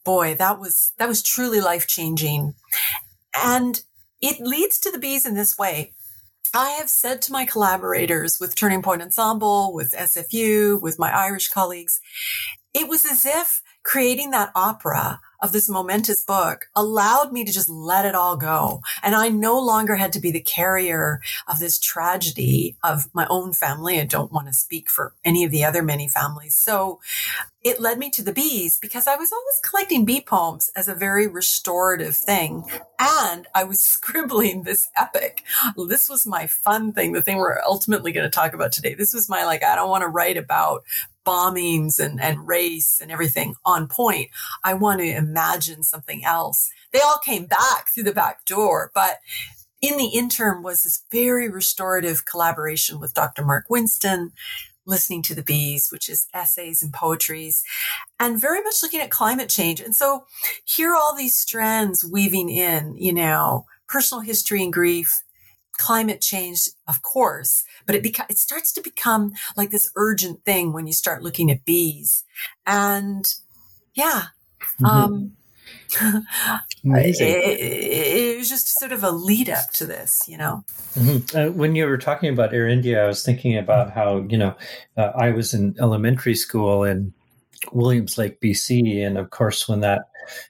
boy, 0.06 0.36
that 0.36 0.60
was, 0.60 0.94
that 0.98 1.10
was 1.10 1.22
truly 1.22 1.60
life 1.60 1.88
changing. 1.88 2.56
And 3.36 3.82
it 4.22 4.40
leads 4.40 4.80
to 4.80 4.92
the 4.92 5.00
bees 5.00 5.26
in 5.26 5.36
this 5.36 5.58
way. 5.58 5.92
I 6.54 6.70
have 6.72 6.90
said 6.90 7.22
to 7.24 7.32
my 7.32 7.46
collaborators 7.46 8.40
with 8.40 8.56
Turning 8.56 8.84
Point 8.84 9.02
Ensemble, 9.02 9.74
with 9.74 9.92
SFU, 9.92 10.80
with 10.80 11.00
my 11.00 11.12
Irish 11.12 11.50
colleagues, 11.50 12.00
it 12.74 12.88
was 12.88 13.06
as 13.06 13.26
if 13.26 13.62
creating 13.84 14.32
that 14.32 14.52
opera 14.56 15.20
of 15.44 15.52
this 15.52 15.68
momentous 15.68 16.24
book 16.24 16.70
allowed 16.74 17.34
me 17.34 17.44
to 17.44 17.52
just 17.52 17.70
let 17.70 18.06
it 18.06 18.16
all 18.16 18.38
go. 18.38 18.82
And 19.04 19.14
I 19.14 19.28
no 19.28 19.60
longer 19.60 19.98
had 19.98 20.14
to 20.14 20.22
be 20.22 20.32
the 20.32 20.40
carrier 20.40 21.20
of 21.50 21.60
this 21.60 21.78
tragedy 21.78 22.78
of 22.82 23.14
my 23.14 23.28
own 23.30 23.52
family. 23.52 24.00
I 24.00 24.06
don't 24.06 24.32
want 24.32 24.48
to 24.48 24.54
speak 24.54 24.90
for 24.90 25.14
any 25.26 25.44
of 25.44 25.52
the 25.52 25.66
other 25.66 25.84
many 25.84 26.08
families. 26.08 26.56
So 26.56 27.02
it 27.62 27.82
led 27.82 27.98
me 27.98 28.10
to 28.12 28.24
the 28.24 28.34
bees 28.34 28.80
because 28.80 29.06
I 29.06 29.18
was 29.18 29.34
always 29.34 29.60
collecting 29.70 30.06
bee 30.06 30.22
poems 30.22 30.72
as 30.78 30.88
a 30.88 30.96
very 30.96 31.28
restorative 31.28 32.16
thing. 32.16 32.64
And 32.98 33.46
I 33.54 33.66
was 33.66 33.84
scribbling 33.84 34.64
this 34.64 34.90
epic. 34.96 35.44
This 35.90 36.08
was 36.08 36.26
my 36.26 36.48
fun 36.48 36.94
thing, 36.94 37.12
the 37.12 37.22
thing 37.22 37.38
we're 37.38 37.60
ultimately 37.66 38.14
going 38.14 38.26
to 38.26 38.30
talk 38.30 38.54
about 38.54 38.72
today. 38.72 38.94
This 38.94 39.14
was 39.14 39.28
my 39.28 39.44
like, 39.44 39.64
I 39.64 39.76
don't 39.76 39.90
want 39.90 40.04
to 40.04 40.08
write 40.08 40.38
about 40.38 40.84
bombings 41.26 42.00
and, 42.00 42.22
and 42.22 42.48
race 42.48 43.00
and 43.02 43.12
everything 43.12 43.56
on 43.66 43.88
point. 43.88 44.30
I 44.64 44.74
want 44.74 45.00
to 45.00 45.16
imagine 45.16 45.84
something 45.84 46.24
else. 46.24 46.70
They 46.92 47.00
all 47.00 47.20
came 47.24 47.46
back 47.46 47.88
through 47.94 48.04
the 48.04 48.14
back 48.14 48.46
door, 48.46 48.92
but 48.94 49.18
in 49.82 49.98
the 49.98 50.08
interim 50.08 50.64
was 50.64 50.84
this 50.84 51.04
very 51.12 51.50
restorative 51.50 52.26
collaboration 52.26 53.00
with 53.00 53.14
Dr. 53.14 53.44
Mark 53.44 53.66
Winston, 53.70 54.32
listening 54.86 55.22
to 55.24 55.36
the 55.36 55.44
bees, 55.44 55.90
which 55.92 56.10
is 56.10 56.28
essays 56.34 56.82
and 56.82 56.94
poetries, 56.94 57.64
and 58.20 58.40
very 58.40 58.62
much 58.62 58.76
looking 58.82 59.02
at 59.02 59.10
climate 59.10 59.50
change. 59.50 59.80
And 59.80 59.96
so 59.96 60.26
here 60.66 60.92
are 60.92 60.96
all 60.96 61.16
these 61.16 61.38
strands 61.38 62.04
weaving 62.04 62.50
in, 62.50 62.96
you 62.98 63.14
know, 63.14 63.66
personal 63.88 64.22
history 64.22 64.64
and 64.64 64.74
grief, 64.74 65.22
climate 65.78 66.22
change, 66.22 66.70
of 66.88 67.02
course, 67.02 67.64
but 67.86 67.96
it 67.96 68.04
beca- 68.04 68.30
it 68.30 68.38
starts 68.38 68.72
to 68.74 68.82
become 68.82 69.34
like 69.56 69.72
this 69.72 69.92
urgent 69.96 70.44
thing 70.46 70.74
when 70.74 70.88
you 70.88 70.94
start 70.94 71.24
looking 71.24 71.52
at 71.52 71.66
bees. 71.66 72.24
And 72.66 73.32
yeah, 73.94 74.24
mm-hmm. 74.82 74.86
um, 74.86 75.32
it, 76.84 77.22
it, 77.22 78.38
was 78.38 78.50
just 78.50 78.80
sort 78.80 78.92
of 78.92 79.04
a 79.04 79.12
lead 79.12 79.50
up 79.50 79.72
to 79.74 79.86
this, 79.86 80.24
you 80.28 80.38
know. 80.38 80.64
Mm-hmm. 80.96 81.38
Uh, 81.38 81.52
when 81.52 81.76
you 81.76 81.86
were 81.86 81.98
talking 81.98 82.32
about 82.32 82.54
Air 82.54 82.68
India, 82.68 83.04
I 83.04 83.08
was 83.08 83.24
thinking 83.24 83.58
about 83.58 83.92
how 83.92 84.26
you 84.30 84.38
know 84.38 84.56
uh, 84.98 85.12
I 85.16 85.32
was 85.32 85.54
in 85.54 85.76
elementary 85.80 86.36
school 86.36 86.84
in 86.84 87.14
Williams 87.72 88.18
Lake, 88.18 88.42
BC, 88.42 89.06
and 89.06 89.18
of 89.18 89.30
course 89.30 89.68
when 89.68 89.82
that 89.82 90.10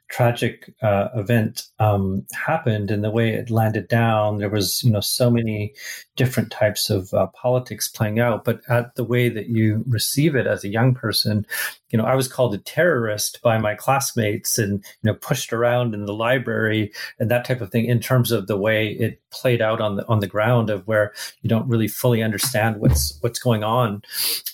tragic 0.10 0.74
uh, 0.82 1.10
event 1.16 1.68
um, 1.80 2.26
happened 2.34 2.92
and 2.92 3.04
the 3.04 3.12
way 3.12 3.34
it 3.34 3.50
landed 3.50 3.88
down, 3.88 4.38
there 4.38 4.50
was 4.50 4.84
you 4.84 4.92
know 4.92 5.00
so 5.00 5.30
many 5.30 5.74
different 6.16 6.52
types 6.52 6.90
of 6.90 7.14
uh, 7.14 7.28
politics 7.28 7.88
playing 7.88 8.20
out. 8.20 8.44
But 8.44 8.62
at 8.70 8.96
the 8.96 9.04
way 9.04 9.30
that 9.30 9.48
you 9.48 9.84
receive 9.88 10.36
it 10.36 10.46
as 10.46 10.64
a 10.64 10.70
young 10.70 10.94
person, 10.94 11.46
you 11.90 11.98
know, 11.98 12.06
I 12.06 12.16
was 12.16 12.28
called 12.28 12.54
a 12.54 12.60
terrorist 12.60 13.40
by 13.42 13.58
my 13.58 13.76
classmates 13.76 14.58
and 14.58 14.84
you 15.02 15.12
know 15.12 15.16
pushed 15.16 15.54
around 15.54 15.94
in 15.94 16.06
the 16.06 16.14
library 16.14 16.92
and 17.20 17.30
that 17.32 17.46
type 17.46 17.62
of 17.62 17.72
thing. 17.72 17.86
In 17.86 18.00
terms 18.00 18.32
of 18.32 18.48
the 18.48 18.58
way 18.58 18.90
it 18.92 19.22
played 19.32 19.62
out 19.62 19.82
on 19.82 19.98
the 19.98 20.08
on 20.08 20.20
the 20.20 20.28
ground, 20.28 20.70
of 20.70 20.88
where 20.88 21.14
you 21.42 21.50
don't 21.50 21.68
really 21.68 21.88
fully 21.88 22.22
understand 22.22 22.78
what's 22.78 23.18
what's 23.22 23.40
going 23.40 23.64
on, 23.64 24.02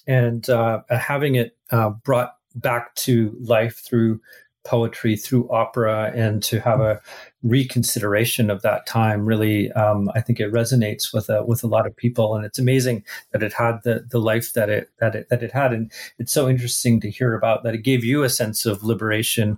and 0.07 0.49
uh, 0.49 0.81
having 0.89 1.35
it 1.35 1.57
uh, 1.71 1.89
brought 1.89 2.35
back 2.55 2.95
to 2.95 3.35
life 3.41 3.77
through 3.77 4.19
poetry 4.65 5.15
through 5.15 5.49
opera 5.49 6.11
and 6.15 6.43
to 6.43 6.59
have 6.59 6.81
a 6.81 7.01
reconsideration 7.43 8.49
of 8.49 8.61
that 8.61 8.85
time 8.85 9.25
really 9.25 9.71
um, 9.71 10.09
I 10.13 10.21
think 10.21 10.39
it 10.39 10.51
resonates 10.51 11.13
with 11.13 11.29
a, 11.29 11.43
with 11.43 11.63
a 11.63 11.67
lot 11.67 11.87
of 11.87 11.95
people. 11.95 12.35
And 12.35 12.45
it's 12.45 12.59
amazing 12.59 13.03
that 13.31 13.41
it 13.41 13.53
had 13.53 13.79
the 13.83 14.05
the 14.09 14.19
life 14.19 14.53
that 14.53 14.69
it 14.69 14.89
that 14.99 15.15
it 15.15 15.29
that 15.29 15.43
it 15.43 15.51
had. 15.51 15.73
And 15.73 15.91
it's 16.17 16.33
so 16.33 16.49
interesting 16.49 16.99
to 17.01 17.09
hear 17.09 17.33
about 17.33 17.63
that 17.63 17.75
it 17.75 17.83
gave 17.83 18.03
you 18.03 18.23
a 18.23 18.29
sense 18.29 18.65
of 18.65 18.83
liberation 18.83 19.57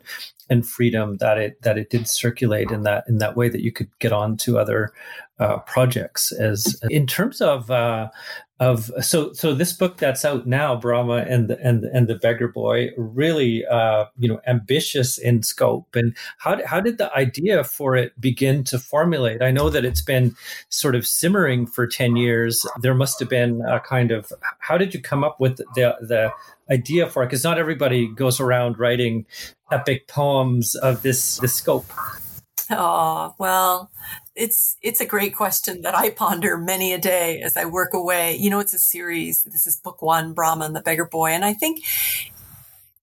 and 0.50 0.68
freedom 0.68 1.18
that 1.18 1.38
it 1.38 1.62
that 1.62 1.78
it 1.78 1.90
did 1.90 2.08
circulate 2.08 2.72
in 2.72 2.84
that 2.84 3.06
in 3.08 3.18
that 3.18 3.36
way 3.36 3.50
that 3.50 3.62
you 3.62 3.72
could 3.72 3.90
get 4.00 4.12
on 4.12 4.38
to 4.38 4.60
other 4.60 4.92
uh, 5.42 5.58
projects 5.60 6.32
as 6.32 6.80
in 6.90 7.08
terms 7.08 7.42
of 7.42 7.72
uh, 7.72 8.10
of 8.62 8.92
so 9.02 9.34
so 9.34 9.56
this 9.56 9.74
book 9.74 9.98
that's 9.98 10.24
out 10.24 10.46
now 10.46 10.76
Bramah 10.80 11.26
and 11.28 11.50
the, 11.50 11.60
and 11.62 11.84
and 11.86 12.08
the 12.08 12.14
beggar 12.14 12.48
boy 12.48 12.90
really 12.96 13.66
uh, 13.66 14.06
you 14.20 14.30
know 14.30 14.40
ambitious 14.48 15.18
in 15.18 15.42
scope. 15.42 15.96
And 15.96 16.16
how 16.38 16.64
how 16.68 16.80
did 16.80 17.00
the 17.00 17.12
idea 17.16 17.64
for 17.64 17.96
it 17.96 18.14
begin 18.22 18.64
to 18.66 18.78
formulate? 18.78 19.42
I 19.42 19.50
know 19.50 19.72
that 19.72 19.84
it's 19.84 20.04
been 20.04 20.36
sort 20.70 20.94
of 20.94 21.08
simmering 21.08 21.66
for 21.66 21.88
10 21.88 22.18
years. 22.18 22.64
There 22.82 22.94
must 22.94 23.20
have 23.20 23.30
been 23.30 23.62
a 23.62 23.80
kind 23.80 24.12
of 24.12 24.32
how 24.60 24.78
did 24.78 24.94
you 24.94 25.02
come 25.02 25.24
up 25.24 25.40
with 25.40 25.58
the 25.74 25.98
the 26.00 26.32
idea 26.70 27.10
for 27.10 27.24
it? 27.24 27.28
Because 27.28 27.44
not 27.44 27.58
everybody 27.58 28.08
goes 28.08 28.40
around 28.40 28.78
writing 28.78 29.26
epic 29.72 30.08
poems 30.08 30.76
of 30.76 31.02
this 31.02 31.38
this 31.38 31.56
scope 31.56 31.92
oh 32.72 33.36
well 33.38 33.92
it's 34.36 34.78
it's 34.82 35.02
a 35.02 35.06
great 35.06 35.36
question 35.36 35.82
that 35.82 35.96
I 35.96 36.10
ponder 36.10 36.58
many 36.58 36.94
a 36.94 36.98
day 36.98 37.42
as 37.42 37.58
I 37.58 37.66
work 37.66 37.94
away. 37.94 38.36
You 38.38 38.50
know, 38.50 38.60
it's 38.60 38.74
a 38.74 38.80
series. 38.80 39.44
This 39.44 39.68
is 39.68 39.76
book 39.76 40.02
one, 40.02 40.34
Bramah 40.34 40.66
and 40.66 40.76
the 40.76 40.82
Beggar 40.82 41.06
Boy, 41.06 41.32
and 41.32 41.44
I 41.44 41.54
think 41.54 41.84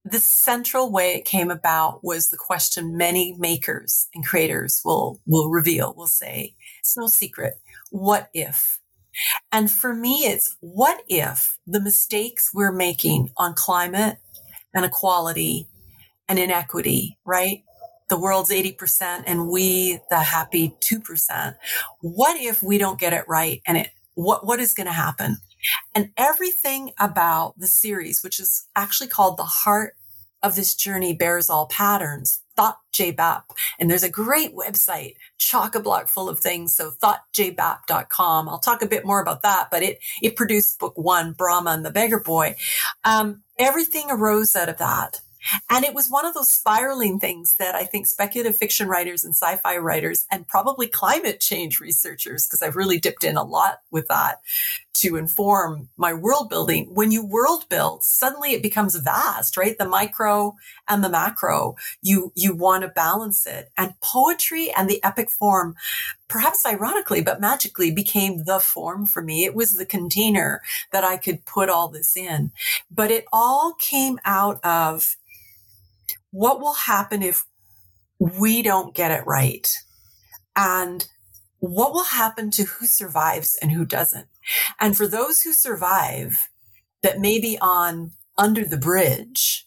the 0.04 0.20
central 0.20 0.90
way 0.90 1.14
it 1.14 1.24
came 1.24 1.50
about 1.50 2.02
was 2.02 2.30
the 2.30 2.36
question 2.38 2.96
many 2.96 3.34
makers 3.38 4.08
and 4.14 4.24
creators 4.24 4.80
will 4.84 5.20
will 5.26 5.50
reveal. 5.50 5.94
Will 5.94 6.06
say 6.06 6.54
it's 6.80 6.96
no 6.96 7.06
secret. 7.06 7.54
What 7.90 8.30
if? 8.32 8.80
And 9.52 9.70
for 9.70 9.94
me, 9.94 10.26
it's 10.26 10.56
what 10.60 11.02
if 11.08 11.58
the 11.66 11.80
mistakes 11.80 12.50
we're 12.54 12.72
making 12.72 13.30
on 13.36 13.54
climate 13.54 14.18
and 14.74 14.84
equality 14.84 15.68
and 16.28 16.38
inequity, 16.38 17.18
right? 17.24 17.64
The 18.08 18.18
world's 18.18 18.50
80% 18.50 19.24
and 19.26 19.48
we 19.48 20.00
the 20.10 20.20
happy 20.20 20.74
2%. 20.80 21.54
What 22.00 22.40
if 22.40 22.62
we 22.62 22.78
don't 22.78 22.98
get 22.98 23.12
it 23.12 23.24
right 23.28 23.60
and 23.66 23.76
it 23.78 23.90
what 24.14 24.44
what 24.44 24.60
is 24.60 24.74
going 24.74 24.86
to 24.86 24.92
happen? 24.92 25.36
And 25.94 26.10
everything 26.16 26.92
about 26.98 27.58
the 27.58 27.68
series, 27.68 28.22
which 28.22 28.40
is 28.40 28.66
actually 28.76 29.08
called 29.08 29.36
The 29.36 29.44
Heart 29.44 29.94
of 30.42 30.56
This 30.56 30.74
Journey 30.74 31.14
Bears 31.14 31.50
All 31.50 31.66
Patterns, 31.66 32.40
Thot 32.56 32.78
JBAP. 32.92 33.42
And 33.78 33.90
there's 33.90 34.02
a 34.02 34.10
great 34.10 34.54
website, 34.54 35.14
chock 35.38 35.74
a 35.74 35.80
block 35.80 36.08
full 36.08 36.28
of 36.28 36.38
things. 36.38 36.74
So 36.74 36.92
thotjbap.com. 37.02 38.48
I'll 38.48 38.58
talk 38.58 38.82
a 38.82 38.86
bit 38.86 39.04
more 39.04 39.20
about 39.20 39.42
that, 39.42 39.68
but 39.70 39.82
it, 39.82 39.98
it 40.22 40.36
produced 40.36 40.78
book 40.78 40.96
one, 40.96 41.34
Bramah 41.34 41.74
and 41.74 41.84
the 41.84 41.90
Beggar 41.90 42.20
Boy. 42.20 42.56
Um, 43.04 43.42
everything 43.58 44.06
arose 44.10 44.54
out 44.54 44.68
of 44.68 44.78
that. 44.78 45.20
And 45.70 45.84
it 45.84 45.94
was 45.94 46.08
one 46.08 46.24
of 46.24 46.34
those 46.34 46.50
spiraling 46.50 47.18
things 47.18 47.54
that 47.58 47.74
I 47.74 47.84
think 47.84 48.06
speculative 48.06 48.56
fiction 48.56 48.88
writers 48.88 49.24
and 49.24 49.34
sci 49.34 49.56
fi 49.56 49.76
writers 49.76 50.26
and 50.30 50.46
probably 50.46 50.86
climate 50.86 51.40
change 51.40 51.80
researchers, 51.80 52.46
because 52.46 52.62
I've 52.62 52.76
really 52.76 52.98
dipped 52.98 53.24
in 53.24 53.36
a 53.36 53.44
lot 53.44 53.80
with 53.90 54.08
that, 54.08 54.40
to 54.94 55.16
inform 55.16 55.88
my 55.96 56.12
world 56.12 56.50
building. 56.50 56.94
When 56.94 57.12
you 57.12 57.24
world 57.24 57.68
build, 57.68 58.02
suddenly 58.02 58.52
it 58.52 58.62
becomes 58.62 58.96
vast, 58.96 59.56
right? 59.56 59.78
The 59.78 59.88
micro 59.88 60.56
and 60.88 61.04
the 61.04 61.08
macro. 61.08 61.76
You, 62.02 62.32
you 62.34 62.54
want 62.54 62.82
to 62.82 62.88
balance 62.88 63.46
it. 63.46 63.70
And 63.76 63.94
poetry 64.02 64.72
and 64.76 64.88
the 64.88 65.02
epic 65.04 65.30
form, 65.30 65.76
perhaps 66.28 66.66
ironically, 66.66 67.22
but 67.22 67.40
magically 67.40 67.90
became 67.90 68.44
the 68.44 68.60
form 68.60 69.06
for 69.06 69.22
me. 69.22 69.44
It 69.44 69.54
was 69.54 69.72
the 69.72 69.86
container 69.86 70.62
that 70.92 71.04
I 71.04 71.16
could 71.16 71.44
put 71.44 71.68
all 71.68 71.88
this 71.88 72.16
in. 72.16 72.52
But 72.90 73.10
it 73.10 73.24
all 73.32 73.74
came 73.78 74.18
out 74.24 74.64
of 74.64 75.16
what 76.30 76.60
will 76.60 76.74
happen 76.74 77.22
if 77.22 77.46
we 78.18 78.62
don't 78.62 78.94
get 78.94 79.10
it 79.10 79.26
right? 79.26 79.72
And 80.54 81.08
what 81.60 81.92
will 81.92 82.04
happen 82.04 82.50
to 82.52 82.64
who 82.64 82.86
survives 82.86 83.58
and 83.60 83.72
who 83.72 83.84
doesn't? 83.84 84.28
And 84.78 84.96
for 84.96 85.06
those 85.06 85.42
who 85.42 85.52
survive 85.52 86.48
that 87.02 87.20
may 87.20 87.40
be 87.40 87.58
on 87.60 88.12
under 88.36 88.64
the 88.64 88.76
bridge, 88.76 89.66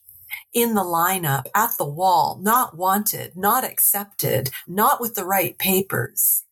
in 0.53 0.73
the 0.75 0.83
lineup, 0.83 1.45
at 1.55 1.71
the 1.77 1.87
wall, 1.87 2.39
not 2.41 2.75
wanted, 2.75 3.35
not 3.35 3.63
accepted, 3.63 4.49
not 4.67 4.99
with 4.99 5.15
the 5.15 5.25
right 5.25 5.57
papers, 5.57 6.43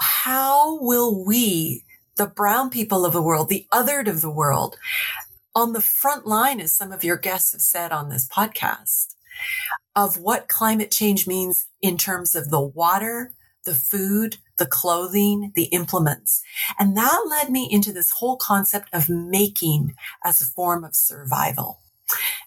how 0.00 0.78
will 0.80 1.24
we, 1.24 1.84
the 2.16 2.26
brown 2.26 2.70
people 2.70 3.04
of 3.04 3.12
the 3.12 3.22
world, 3.22 3.48
the 3.48 3.66
othered 3.72 4.08
of 4.08 4.20
the 4.20 4.30
world, 4.30 4.76
on 5.54 5.72
the 5.72 5.80
front 5.80 6.26
line, 6.26 6.60
as 6.60 6.76
some 6.76 6.92
of 6.92 7.04
your 7.04 7.16
guests 7.16 7.52
have 7.52 7.60
said 7.60 7.92
on 7.92 8.08
this 8.08 8.28
podcast, 8.28 9.14
of 9.94 10.18
what 10.18 10.48
climate 10.48 10.90
change 10.90 11.26
means 11.26 11.66
in 11.80 11.96
terms 11.96 12.34
of 12.34 12.50
the 12.50 12.60
water, 12.60 13.34
the 13.64 13.74
food, 13.74 14.38
the 14.58 14.66
clothing, 14.66 15.52
the 15.54 15.64
implements. 15.64 16.42
And 16.78 16.96
that 16.96 17.24
led 17.28 17.50
me 17.50 17.68
into 17.70 17.92
this 17.92 18.10
whole 18.10 18.36
concept 18.36 18.88
of 18.92 19.08
making 19.08 19.94
as 20.24 20.40
a 20.40 20.46
form 20.46 20.84
of 20.84 20.94
survival. 20.94 21.80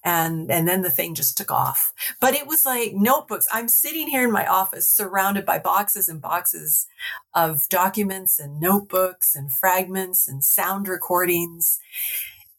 And, 0.03 0.41
mm-hmm. 0.41 0.51
and 0.51 0.67
then 0.67 0.81
the 0.81 0.91
thing 0.91 1.15
just 1.15 1.37
took 1.37 1.51
off. 1.51 1.93
But 2.19 2.35
it 2.35 2.47
was 2.47 2.65
like 2.65 2.93
notebooks. 2.93 3.47
I'm 3.51 3.67
sitting 3.67 4.07
here 4.07 4.23
in 4.23 4.31
my 4.31 4.45
office 4.45 4.89
surrounded 4.89 5.45
by 5.45 5.59
boxes 5.59 6.09
and 6.09 6.21
boxes 6.21 6.87
of 7.33 7.67
documents 7.69 8.39
and 8.39 8.59
notebooks 8.59 9.35
and 9.35 9.51
fragments 9.51 10.27
and 10.27 10.43
sound 10.43 10.87
recordings. 10.87 11.79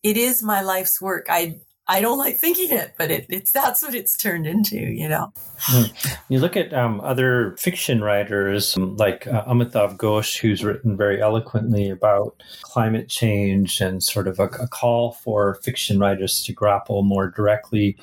It 0.02 0.17
is 0.17 0.43
my 0.43 0.61
life's 0.61 1.00
work. 1.00 1.26
I, 1.28 1.61
I 1.90 2.02
don't 2.02 2.18
like 2.18 2.37
thinking 2.37 2.71
it, 2.71 2.92
but 2.99 3.11
it, 3.11 3.26
it's 3.30 3.50
that's 3.50 3.83
what 3.83 3.95
it's 3.95 4.14
turned 4.16 4.47
into, 4.47 4.76
you 4.76 5.09
know. 5.09 5.33
Mm. 5.71 6.18
You 6.28 6.38
look 6.38 6.54
at 6.54 6.75
um, 6.75 7.00
other 7.00 7.57
fiction 7.57 8.02
writers 8.02 8.76
um, 8.76 8.97
like 8.97 9.26
uh, 9.26 9.45
Amitav 9.47 9.97
Ghosh, 9.97 10.38
who's 10.38 10.62
written 10.62 10.99
very 10.99 11.21
eloquently 11.23 11.88
about 11.88 12.42
climate 12.62 13.09
change 13.09 13.80
and 13.80 14.02
sort 14.02 14.28
of 14.28 14.38
a, 14.38 14.45
a 14.61 14.68
call 14.68 15.12
for 15.12 15.54
fiction 15.62 15.99
writers 15.99 16.45
to 16.45 16.52
grapple 16.52 17.02
more 17.02 17.30
directly 17.30 17.97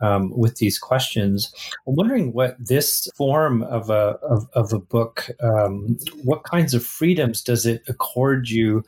um, 0.00 0.30
with 0.36 0.56
these 0.56 0.78
questions. 0.78 1.52
I'm 1.88 1.96
wondering 1.96 2.32
what 2.32 2.56
this 2.58 3.08
form 3.16 3.62
of 3.64 3.90
a 3.90 4.16
of, 4.22 4.48
of 4.52 4.72
a 4.72 4.78
book, 4.78 5.28
um, 5.42 5.96
what 6.22 6.44
kinds 6.44 6.72
of 6.72 6.86
freedoms 6.86 7.42
does 7.42 7.66
it 7.66 7.82
accord 7.88 8.48
you 8.48 8.84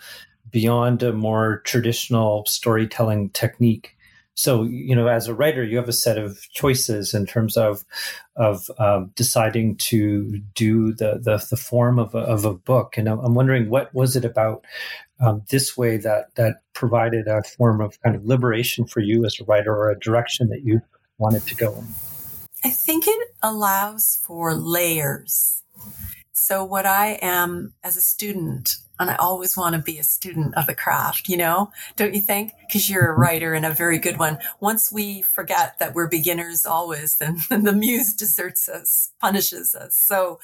beyond 0.52 1.02
a 1.02 1.12
more 1.12 1.62
traditional 1.64 2.44
storytelling 2.46 3.30
technique? 3.30 3.95
So 4.36 4.62
you 4.64 4.94
know 4.94 5.08
as 5.08 5.26
a 5.26 5.34
writer 5.34 5.64
you 5.64 5.76
have 5.76 5.88
a 5.88 5.92
set 5.92 6.18
of 6.18 6.40
choices 6.50 7.14
in 7.14 7.26
terms 7.26 7.56
of 7.56 7.84
of 8.36 8.70
um, 8.78 9.10
deciding 9.16 9.76
to 9.76 10.38
do 10.54 10.92
the, 10.92 11.18
the, 11.22 11.44
the 11.50 11.56
form 11.56 11.98
of 11.98 12.14
a, 12.14 12.18
of 12.18 12.44
a 12.44 12.52
book. 12.52 12.96
And 12.96 13.08
i'm 13.08 13.34
wondering 13.34 13.68
what 13.68 13.92
was 13.94 14.14
it 14.14 14.24
about 14.24 14.64
um, 15.18 15.42
this 15.50 15.76
way 15.76 15.96
that 15.96 16.34
that 16.36 16.60
provided 16.74 17.26
a 17.26 17.42
form 17.42 17.80
of 17.80 18.00
kind 18.02 18.14
of 18.14 18.24
liberation 18.24 18.86
for 18.86 19.00
you 19.00 19.24
as 19.24 19.40
a 19.40 19.44
writer 19.44 19.74
or 19.74 19.90
a 19.90 19.98
direction 19.98 20.48
that 20.50 20.62
you 20.62 20.80
wanted 21.18 21.46
to 21.46 21.54
go 21.54 21.74
in? 21.74 21.86
I 22.62 22.70
think 22.70 23.06
it 23.06 23.28
allows 23.42 24.20
for 24.22 24.54
layers. 24.54 25.62
So 26.32 26.62
what 26.64 26.84
i 26.84 27.18
am 27.22 27.72
as 27.82 27.96
a 27.96 28.02
student 28.02 28.76
and 28.98 29.10
I 29.10 29.16
always 29.16 29.56
want 29.56 29.74
to 29.74 29.82
be 29.82 29.98
a 29.98 30.04
student 30.04 30.54
of 30.56 30.66
the 30.66 30.74
craft, 30.74 31.28
you 31.28 31.36
know, 31.36 31.70
don't 31.96 32.14
you 32.14 32.20
think? 32.20 32.52
Because 32.66 32.88
you're 32.88 33.10
a 33.10 33.12
mm-hmm. 33.12 33.20
writer 33.20 33.54
and 33.54 33.66
a 33.66 33.70
very 33.70 33.98
good 33.98 34.18
one. 34.18 34.38
Once 34.60 34.90
we 34.90 35.22
forget 35.22 35.78
that 35.78 35.94
we're 35.94 36.08
beginners 36.08 36.64
always, 36.64 37.16
then, 37.16 37.38
then 37.48 37.64
the 37.64 37.72
muse 37.72 38.14
deserts 38.14 38.68
us, 38.68 39.12
punishes 39.20 39.74
us. 39.74 39.96
So 39.96 40.40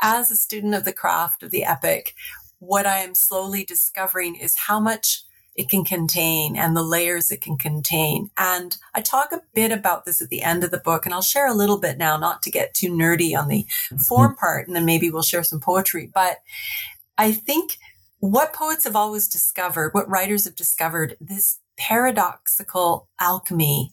as 0.00 0.30
a 0.30 0.36
student 0.36 0.74
of 0.74 0.84
the 0.84 0.92
craft 0.92 1.42
of 1.42 1.50
the 1.50 1.64
epic, 1.64 2.14
what 2.58 2.86
I 2.86 2.98
am 2.98 3.14
slowly 3.14 3.64
discovering 3.64 4.36
is 4.36 4.56
how 4.56 4.78
much 4.78 5.24
it 5.54 5.68
can 5.68 5.84
contain 5.84 6.56
and 6.56 6.76
the 6.76 6.82
layers 6.82 7.30
it 7.30 7.40
can 7.40 7.58
contain. 7.58 8.30
And 8.38 8.76
I 8.94 9.00
talk 9.02 9.32
a 9.32 9.42
bit 9.54 9.70
about 9.70 10.04
this 10.04 10.22
at 10.22 10.30
the 10.30 10.42
end 10.42 10.64
of 10.64 10.70
the 10.70 10.78
book, 10.78 11.04
and 11.04 11.14
I'll 11.14 11.22
share 11.22 11.46
a 11.46 11.54
little 11.54 11.78
bit 11.78 11.98
now, 11.98 12.16
not 12.16 12.42
to 12.42 12.50
get 12.50 12.74
too 12.74 12.90
nerdy 12.90 13.36
on 13.36 13.48
the 13.48 13.66
form 13.98 14.32
mm-hmm. 14.32 14.38
part, 14.38 14.66
and 14.66 14.74
then 14.74 14.86
maybe 14.86 15.10
we'll 15.10 15.22
share 15.22 15.42
some 15.42 15.60
poetry. 15.60 16.10
But 16.12 16.38
I 17.22 17.30
think 17.30 17.78
what 18.18 18.52
poets 18.52 18.82
have 18.82 18.96
always 18.96 19.28
discovered, 19.28 19.94
what 19.94 20.10
writers 20.10 20.44
have 20.44 20.56
discovered, 20.56 21.16
this 21.20 21.60
paradoxical 21.76 23.08
alchemy 23.20 23.92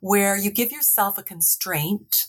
where 0.00 0.36
you 0.36 0.52
give 0.52 0.70
yourself 0.70 1.18
a 1.18 1.24
constraint, 1.24 2.28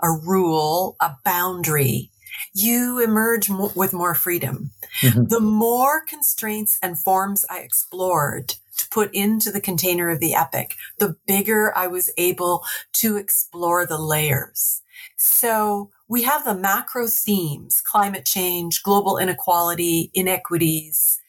a 0.00 0.08
rule, 0.12 0.96
a 1.00 1.16
boundary, 1.24 2.12
you 2.54 3.00
emerge 3.00 3.50
mo- 3.50 3.72
with 3.74 3.92
more 3.92 4.14
freedom. 4.14 4.70
Mm-hmm. 5.02 5.24
The 5.24 5.40
more 5.40 6.04
constraints 6.04 6.78
and 6.80 6.96
forms 6.96 7.44
I 7.50 7.58
explored 7.58 8.54
to 8.76 8.88
put 8.90 9.12
into 9.12 9.50
the 9.50 9.60
container 9.60 10.10
of 10.10 10.20
the 10.20 10.34
epic, 10.34 10.76
the 11.00 11.16
bigger 11.26 11.76
I 11.76 11.88
was 11.88 12.08
able 12.16 12.62
to 12.94 13.16
explore 13.16 13.84
the 13.84 13.98
layers. 13.98 14.80
So 15.16 15.90
we 16.08 16.22
have 16.22 16.44
the 16.44 16.54
macro 16.54 17.06
themes, 17.06 17.80
climate 17.80 18.24
change, 18.24 18.82
global 18.82 19.18
inequality, 19.18 20.10
inequities, 20.14 21.20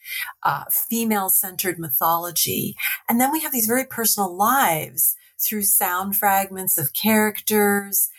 uh, 0.42 0.64
female 0.70 1.28
centered 1.28 1.78
mythology. 1.78 2.76
And 3.08 3.20
then 3.20 3.30
we 3.30 3.40
have 3.40 3.52
these 3.52 3.66
very 3.66 3.84
personal 3.84 4.34
lives 4.34 5.16
through 5.38 5.62
sound 5.62 6.16
fragments 6.16 6.76
of 6.78 6.92
characters. 6.92 8.10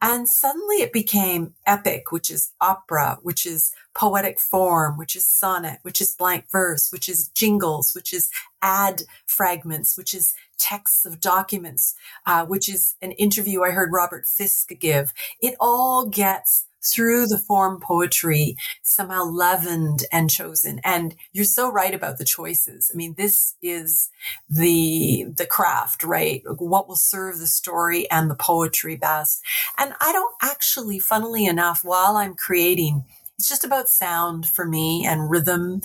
And 0.00 0.28
suddenly 0.28 0.76
it 0.76 0.92
became 0.92 1.54
epic, 1.66 2.12
which 2.12 2.30
is 2.30 2.52
opera, 2.60 3.18
which 3.22 3.46
is 3.46 3.72
poetic 3.94 4.38
form, 4.38 4.96
which 4.96 5.16
is 5.16 5.26
sonnet, 5.26 5.78
which 5.82 6.00
is 6.00 6.14
blank 6.16 6.46
verse, 6.50 6.92
which 6.92 7.08
is 7.08 7.28
jingles, 7.28 7.92
which 7.94 8.12
is 8.12 8.30
ad 8.62 9.02
fragments, 9.26 9.96
which 9.96 10.14
is 10.14 10.34
texts 10.58 11.06
of 11.06 11.20
documents, 11.20 11.94
uh, 12.26 12.44
which 12.46 12.68
is 12.68 12.96
an 13.02 13.12
interview 13.12 13.62
I 13.62 13.70
heard 13.70 13.92
Robert 13.92 14.26
Fisk 14.26 14.70
give. 14.78 15.12
It 15.40 15.54
all 15.60 16.06
gets 16.06 16.64
through 16.82 17.26
the 17.26 17.38
form 17.38 17.80
poetry 17.80 18.56
somehow 18.82 19.24
leavened 19.24 20.04
and 20.12 20.30
chosen. 20.30 20.80
And 20.84 21.14
you're 21.32 21.44
so 21.44 21.70
right 21.70 21.94
about 21.94 22.18
the 22.18 22.24
choices. 22.24 22.90
I 22.92 22.96
mean 22.96 23.14
this 23.16 23.56
is 23.60 24.10
the 24.48 25.26
the 25.36 25.46
craft 25.46 26.02
right? 26.04 26.42
What 26.46 26.88
will 26.88 26.96
serve 26.96 27.38
the 27.38 27.46
story 27.46 28.08
and 28.10 28.30
the 28.30 28.34
poetry 28.36 28.96
best. 28.96 29.42
And 29.76 29.94
i 30.00 30.12
don't 30.12 30.34
actually 30.40 30.98
funnily 30.98 31.46
enough 31.46 31.84
while 31.84 32.16
i'm 32.16 32.34
creating 32.34 33.04
it's 33.38 33.48
just 33.48 33.64
about 33.64 33.88
sound 33.88 34.46
for 34.46 34.66
me 34.66 35.06
and 35.06 35.30
rhythm 35.30 35.80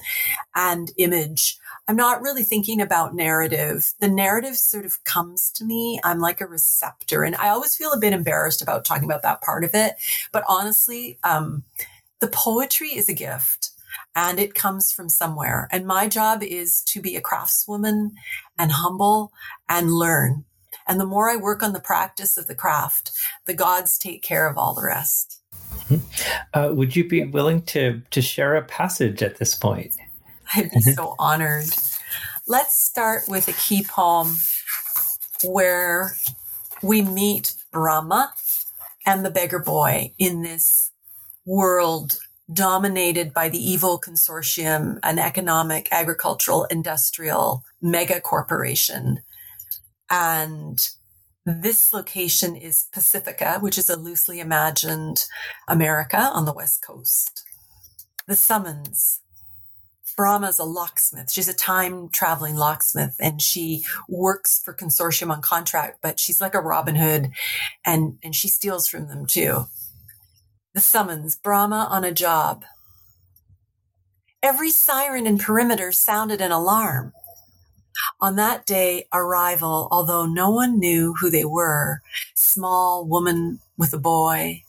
and 0.55 0.91
image 0.97 1.59
I'm 1.87 1.95
not 1.95 2.21
really 2.21 2.43
thinking 2.43 2.81
about 2.81 3.13
narrative. 3.13 3.93
The 3.99 4.07
narrative 4.07 4.55
sort 4.55 4.85
of 4.85 5.03
comes 5.03 5.51
to 5.51 5.65
me. 5.65 5.99
I'm 6.03 6.19
like 6.19 6.39
a 6.39 6.47
receptor 6.47 7.23
and 7.23 7.35
I 7.35 7.49
always 7.49 7.75
feel 7.75 7.91
a 7.91 7.99
bit 7.99 8.13
embarrassed 8.13 8.61
about 8.61 8.85
talking 8.85 9.03
about 9.03 9.23
that 9.23 9.41
part 9.41 9.63
of 9.63 9.71
it. 9.73 9.95
But 10.31 10.43
honestly, 10.47 11.19
um, 11.23 11.63
the 12.19 12.29
poetry 12.29 12.89
is 12.89 13.09
a 13.09 13.13
gift 13.13 13.71
and 14.15 14.39
it 14.39 14.53
comes 14.53 14.91
from 14.91 15.09
somewhere. 15.09 15.67
And 15.71 15.85
my 15.85 16.07
job 16.07 16.41
is 16.41 16.81
to 16.83 17.01
be 17.01 17.15
a 17.15 17.21
craftswoman 17.21 18.11
and 18.57 18.71
humble 18.71 19.33
and 19.67 19.91
learn. 19.91 20.45
And 20.87 20.99
the 20.99 21.05
more 21.05 21.29
I 21.29 21.35
work 21.35 21.63
on 21.63 21.73
the 21.73 21.79
practice 21.79 22.37
of 22.37 22.47
the 22.47 22.55
craft, 22.55 23.11
the 23.45 23.53
gods 23.53 23.97
take 23.97 24.21
care 24.21 24.47
of 24.47 24.57
all 24.57 24.73
the 24.73 24.85
rest. 24.85 25.41
Mm-hmm. 25.89 25.97
Uh, 26.53 26.73
would 26.73 26.95
you 26.95 27.07
be 27.07 27.25
willing 27.25 27.61
to 27.63 28.01
to 28.11 28.21
share 28.21 28.55
a 28.55 28.63
passage 28.63 29.21
at 29.21 29.37
this 29.37 29.55
point? 29.55 29.95
I'd 30.55 30.69
be 30.69 30.77
mm-hmm. 30.77 30.91
so 30.91 31.15
honored. 31.17 31.69
Let's 32.47 32.75
start 32.75 33.23
with 33.27 33.47
a 33.47 33.53
key 33.53 33.83
poem 33.83 34.37
where 35.43 36.15
we 36.81 37.01
meet 37.01 37.55
Bramah 37.71 38.31
and 39.05 39.25
the 39.25 39.31
beggar 39.31 39.59
boy 39.59 40.13
in 40.17 40.41
this 40.41 40.91
world 41.45 42.17
dominated 42.51 43.33
by 43.33 43.49
the 43.49 43.57
evil 43.57 43.99
consortium, 43.99 44.99
an 45.01 45.17
economic, 45.17 45.87
agricultural, 45.91 46.65
industrial 46.65 47.63
mega 47.81 48.19
corporation. 48.21 49.21
And 50.09 50.87
this 51.45 51.93
location 51.93 52.55
is 52.55 52.85
Pacifica, 52.93 53.57
which 53.59 53.77
is 53.77 53.89
a 53.89 53.97
loosely 53.97 54.39
imagined 54.39 55.25
America 55.67 56.17
on 56.17 56.45
the 56.45 56.53
West 56.53 56.85
Coast. 56.85 57.43
The 58.27 58.35
summons 58.35 59.21
Bramah's 60.15 60.59
a 60.59 60.63
locksmith. 60.63 61.31
She's 61.31 61.47
a 61.47 61.53
time 61.53 62.09
traveling 62.09 62.55
locksmith 62.55 63.15
and 63.19 63.41
she 63.41 63.83
works 64.07 64.61
for 64.63 64.73
consortium 64.73 65.31
on 65.31 65.41
contract, 65.41 65.99
but 66.01 66.19
she's 66.19 66.41
like 66.41 66.55
a 66.55 66.61
Robin 66.61 66.95
Hood 66.95 67.31
and, 67.85 68.17
and 68.23 68.35
she 68.35 68.47
steals 68.47 68.87
from 68.87 69.07
them 69.07 69.25
too. 69.25 69.65
The 70.73 70.81
summons 70.81 71.35
Bramah 71.35 71.87
on 71.89 72.03
a 72.03 72.11
job. 72.11 72.65
Every 74.41 74.71
siren 74.71 75.25
in 75.25 75.37
perimeter 75.37 75.91
sounded 75.91 76.41
an 76.41 76.51
alarm. 76.51 77.13
On 78.19 78.35
that 78.35 78.65
day, 78.65 79.05
arrival, 79.13 79.87
although 79.91 80.25
no 80.25 80.49
one 80.49 80.79
knew 80.79 81.13
who 81.19 81.29
they 81.29 81.45
were, 81.45 82.01
small 82.33 83.05
woman 83.05 83.59
with 83.77 83.93
a 83.93 83.99
boy. 83.99 84.63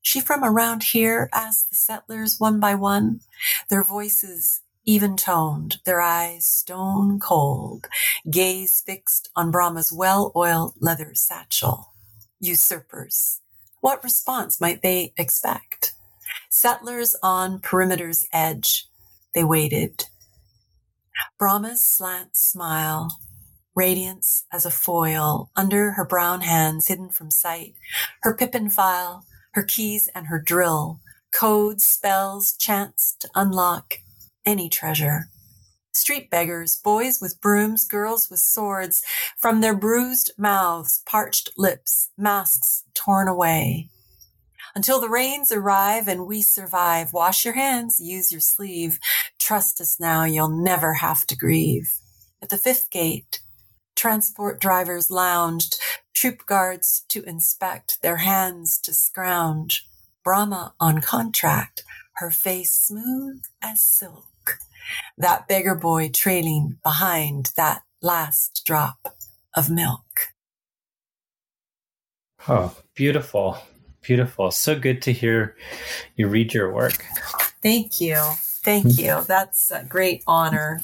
She 0.00 0.20
from 0.20 0.42
around 0.42 0.84
here? 0.84 1.28
asked 1.34 1.70
the 1.70 1.76
settlers 1.76 2.36
one 2.38 2.60
by 2.60 2.74
one, 2.74 3.20
their 3.68 3.82
voices 3.82 4.62
even 4.88 5.18
toned, 5.18 5.76
their 5.84 6.00
eyes 6.00 6.46
stone 6.46 7.20
cold, 7.20 7.86
gaze 8.30 8.80
fixed 8.80 9.28
on 9.36 9.52
Bramah's 9.52 9.92
well 9.92 10.32
oiled 10.34 10.72
leather 10.80 11.10
satchel. 11.14 11.92
Usurpers. 12.40 13.40
What 13.82 14.02
response 14.02 14.62
might 14.62 14.80
they 14.80 15.12
expect? 15.18 15.92
Settlers 16.48 17.14
on 17.22 17.60
perimeter's 17.60 18.26
edge. 18.32 18.88
They 19.34 19.44
waited. 19.44 20.06
Bramah's 21.38 21.82
slant 21.82 22.34
smile, 22.34 23.18
radiance 23.74 24.46
as 24.50 24.64
a 24.64 24.70
foil 24.70 25.50
under 25.54 25.92
her 25.92 26.04
brown 26.06 26.40
hands 26.40 26.86
hidden 26.86 27.10
from 27.10 27.30
sight, 27.30 27.74
her 28.22 28.34
pippin 28.34 28.70
file, 28.70 29.26
her 29.52 29.64
keys 29.64 30.08
and 30.14 30.28
her 30.28 30.40
drill, 30.40 31.00
codes, 31.30 31.84
spells, 31.84 32.56
chants 32.56 33.14
to 33.20 33.28
unlock 33.34 33.98
any 34.48 34.70
treasure. 34.70 35.28
Street 35.92 36.30
beggars, 36.30 36.76
boys 36.76 37.20
with 37.20 37.40
brooms, 37.42 37.84
girls 37.84 38.30
with 38.30 38.40
swords, 38.40 39.02
from 39.36 39.60
their 39.60 39.76
bruised 39.76 40.30
mouths, 40.38 41.02
parched 41.04 41.50
lips, 41.58 42.08
masks 42.16 42.84
torn 42.94 43.28
away. 43.28 43.90
Until 44.74 45.00
the 45.00 45.10
rains 45.10 45.52
arrive 45.52 46.08
and 46.08 46.26
we 46.26 46.40
survive, 46.40 47.12
wash 47.12 47.44
your 47.44 47.54
hands, 47.54 48.00
use 48.00 48.32
your 48.32 48.40
sleeve. 48.40 48.98
Trust 49.38 49.82
us 49.82 50.00
now, 50.00 50.24
you'll 50.24 50.48
never 50.48 50.94
have 50.94 51.26
to 51.26 51.36
grieve. 51.36 51.98
At 52.42 52.48
the 52.48 52.56
fifth 52.56 52.90
gate, 52.90 53.40
transport 53.94 54.60
drivers 54.62 55.10
lounged, 55.10 55.78
troop 56.14 56.46
guards 56.46 57.04
to 57.08 57.22
inspect, 57.24 58.00
their 58.00 58.18
hands 58.18 58.78
to 58.78 58.94
scrounge. 58.94 59.86
Bramah 60.24 60.72
on 60.80 61.02
contract, 61.02 61.84
her 62.14 62.30
face 62.30 62.72
smooth 62.74 63.42
as 63.62 63.82
silk. 63.82 64.37
That 65.16 65.48
beggar 65.48 65.74
boy 65.74 66.10
trailing 66.10 66.78
behind 66.82 67.52
that 67.56 67.82
last 68.00 68.62
drop 68.64 69.16
of 69.54 69.70
milk. 69.70 70.28
Oh, 72.48 72.74
beautiful. 72.94 73.58
Beautiful. 74.00 74.50
So 74.50 74.78
good 74.78 75.02
to 75.02 75.12
hear 75.12 75.56
you 76.16 76.28
read 76.28 76.54
your 76.54 76.72
work. 76.72 77.04
Thank 77.62 78.00
you. 78.00 78.16
Thank 78.62 78.98
you. 78.98 79.24
That's 79.26 79.70
a 79.70 79.84
great 79.84 80.22
honor. 80.26 80.80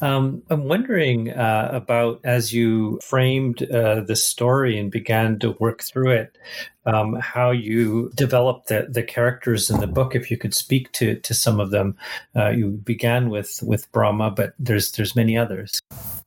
Um, 0.00 0.42
I'm 0.50 0.64
wondering 0.64 1.30
uh, 1.30 1.70
about 1.72 2.20
as 2.24 2.52
you 2.52 3.00
framed 3.02 3.62
uh, 3.62 4.02
the 4.02 4.16
story 4.16 4.78
and 4.78 4.90
began 4.90 5.38
to 5.40 5.52
work 5.52 5.82
through 5.82 6.10
it, 6.10 6.36
um, 6.84 7.14
how 7.14 7.50
you 7.50 8.10
developed 8.14 8.68
the, 8.68 8.86
the 8.90 9.02
characters 9.02 9.70
in 9.70 9.80
the 9.80 9.86
book. 9.86 10.14
If 10.14 10.30
you 10.30 10.36
could 10.36 10.54
speak 10.54 10.92
to 10.92 11.16
to 11.16 11.34
some 11.34 11.60
of 11.60 11.70
them, 11.70 11.96
uh, 12.34 12.50
you 12.50 12.68
began 12.68 13.30
with 13.30 13.60
with 13.62 13.90
Bramah, 13.92 14.34
but 14.36 14.54
there's 14.58 14.92
there's 14.92 15.16
many 15.16 15.36
others. 15.36 15.80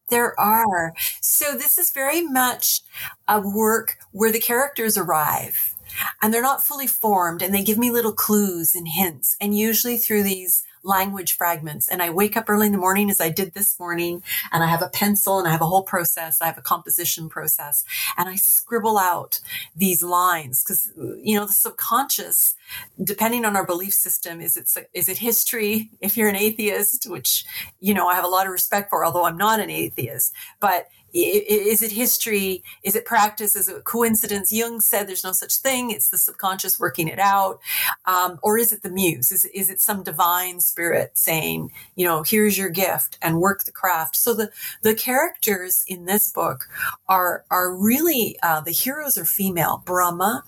There 0.10 0.39
are. 0.39 0.93
So 1.21 1.53
this 1.53 1.77
is 1.77 1.91
very 1.91 2.21
much 2.21 2.82
a 3.27 3.39
work 3.39 3.97
where 4.12 4.32
the 4.32 4.39
characters 4.39 4.97
arrive 4.97 5.75
and 6.21 6.34
they're 6.34 6.41
not 6.41 6.63
fully 6.63 6.88
formed 6.88 7.41
and 7.41 7.53
they 7.53 7.63
give 7.63 7.77
me 7.77 7.91
little 7.91 8.13
clues 8.13 8.75
and 8.75 8.88
hints 8.88 9.36
and 9.39 9.58
usually 9.58 9.97
through 9.97 10.23
these 10.23 10.63
language 10.83 11.35
fragments. 11.35 11.87
And 11.87 12.01
I 12.01 12.09
wake 12.09 12.37
up 12.37 12.49
early 12.49 12.67
in 12.67 12.71
the 12.71 12.77
morning 12.77 13.09
as 13.09 13.19
I 13.21 13.29
did 13.29 13.53
this 13.53 13.79
morning 13.79 14.23
and 14.51 14.63
I 14.63 14.67
have 14.67 14.81
a 14.81 14.89
pencil 14.89 15.39
and 15.39 15.47
I 15.47 15.51
have 15.51 15.61
a 15.61 15.65
whole 15.65 15.83
process. 15.83 16.41
I 16.41 16.45
have 16.45 16.57
a 16.57 16.61
composition 16.61 17.29
process 17.29 17.83
and 18.17 18.29
I 18.29 18.35
scribble 18.35 18.97
out 18.97 19.39
these 19.75 20.03
lines 20.03 20.63
because, 20.63 20.91
you 21.21 21.37
know, 21.37 21.45
the 21.45 21.53
subconscious, 21.53 22.55
depending 23.03 23.45
on 23.45 23.55
our 23.55 23.65
belief 23.65 23.93
system, 23.93 24.41
is 24.41 24.57
it, 24.57 24.69
is 24.93 25.09
it 25.09 25.17
history? 25.17 25.91
If 26.01 26.17
you're 26.17 26.29
an 26.29 26.35
atheist, 26.35 27.09
which, 27.09 27.45
you 27.79 27.93
know, 27.93 28.07
I 28.07 28.15
have 28.15 28.25
a 28.25 28.29
lot 28.29 28.45
of 28.45 28.51
respect 28.51 28.89
for, 28.89 29.05
although 29.05 29.25
I'm 29.25 29.37
not 29.37 29.59
an 29.59 29.69
atheist, 29.69 30.33
but 30.59 30.87
is 31.13 31.81
it 31.81 31.91
history? 31.91 32.63
Is 32.83 32.95
it 32.95 33.05
practice? 33.05 33.55
Is 33.55 33.69
it 33.69 33.83
coincidence? 33.83 34.51
Jung 34.51 34.81
said 34.81 35.07
there's 35.07 35.23
no 35.23 35.31
such 35.31 35.57
thing. 35.57 35.91
It's 35.91 36.09
the 36.09 36.17
subconscious 36.17 36.79
working 36.79 37.07
it 37.07 37.19
out. 37.19 37.59
Um, 38.05 38.39
or 38.43 38.57
is 38.57 38.71
it 38.71 38.83
the 38.83 38.89
muse? 38.89 39.31
Is, 39.31 39.45
is 39.45 39.69
it 39.69 39.81
some 39.81 40.03
divine 40.03 40.59
spirit 40.59 41.17
saying, 41.17 41.71
you 41.95 42.05
know, 42.05 42.23
here's 42.23 42.57
your 42.57 42.69
gift 42.69 43.17
and 43.21 43.39
work 43.39 43.63
the 43.63 43.71
craft? 43.71 44.15
So 44.15 44.33
the, 44.33 44.51
the 44.81 44.95
characters 44.95 45.83
in 45.87 46.05
this 46.05 46.31
book 46.31 46.67
are, 47.07 47.45
are 47.49 47.75
really, 47.75 48.37
uh, 48.43 48.61
the 48.61 48.71
heroes 48.71 49.17
are 49.17 49.25
female. 49.25 49.83
Bramah, 49.85 50.43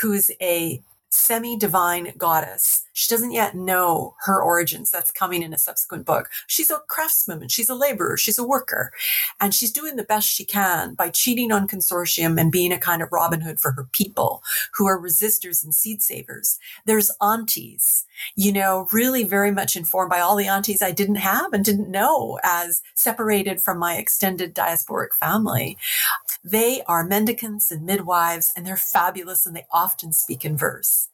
who 0.00 0.12
is 0.12 0.32
a 0.40 0.82
semi 1.10 1.56
divine 1.56 2.12
goddess. 2.16 2.86
She 2.92 3.12
doesn't 3.12 3.32
yet 3.32 3.54
know 3.54 4.14
her 4.24 4.42
origins. 4.42 4.90
That's 4.90 5.10
coming 5.10 5.42
in 5.42 5.52
a 5.52 5.58
subsequent 5.58 6.06
book. 6.06 6.28
She's 6.46 6.70
a 6.70 6.80
craftswoman. 6.88 7.50
She's 7.50 7.68
a 7.68 7.74
laborer. 7.74 8.16
She's 8.16 8.38
a 8.38 8.46
worker. 8.46 8.92
And 9.40 9.54
she's 9.54 9.72
doing 9.72 9.96
the 9.96 10.04
best 10.04 10.28
she 10.28 10.44
can 10.44 10.94
by 10.94 11.10
cheating 11.10 11.52
on 11.52 11.68
consortium 11.68 12.40
and 12.40 12.50
being 12.50 12.72
a 12.72 12.78
kind 12.78 13.02
of 13.02 13.12
Robin 13.12 13.40
Hood 13.40 13.60
for 13.60 13.72
her 13.72 13.88
people 13.92 14.42
who 14.74 14.86
are 14.86 15.00
resistors 15.00 15.62
and 15.64 15.74
seed 15.74 16.02
savers. 16.02 16.58
There's 16.84 17.10
aunties, 17.20 18.06
you 18.36 18.52
know, 18.52 18.88
really 18.92 19.24
very 19.24 19.50
much 19.50 19.76
informed 19.76 20.10
by 20.10 20.20
all 20.20 20.36
the 20.36 20.48
aunties 20.48 20.82
I 20.82 20.90
didn't 20.90 21.16
have 21.16 21.52
and 21.52 21.64
didn't 21.64 21.90
know 21.90 22.38
as 22.42 22.82
separated 22.94 23.60
from 23.60 23.78
my 23.78 23.96
extended 23.96 24.54
diasporic 24.54 25.14
family. 25.14 25.76
They 26.42 26.82
are 26.86 27.04
mendicants 27.04 27.70
and 27.70 27.84
midwives 27.84 28.52
and 28.56 28.66
they're 28.66 28.76
fabulous 28.76 29.46
and 29.46 29.54
they 29.54 29.66
often 29.72 30.12
speak 30.12 30.44
in 30.44 30.56
verse. 30.56 31.08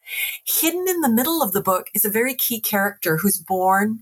Hidden 0.45 0.87
in 0.89 1.01
the 1.01 1.09
middle 1.09 1.43
of 1.43 1.53
the 1.53 1.61
book 1.61 1.76
is 1.95 2.05
a 2.05 2.11
very 2.11 2.35
key 2.35 2.61
character 2.61 3.19
who's 3.19 3.39
born 3.39 4.01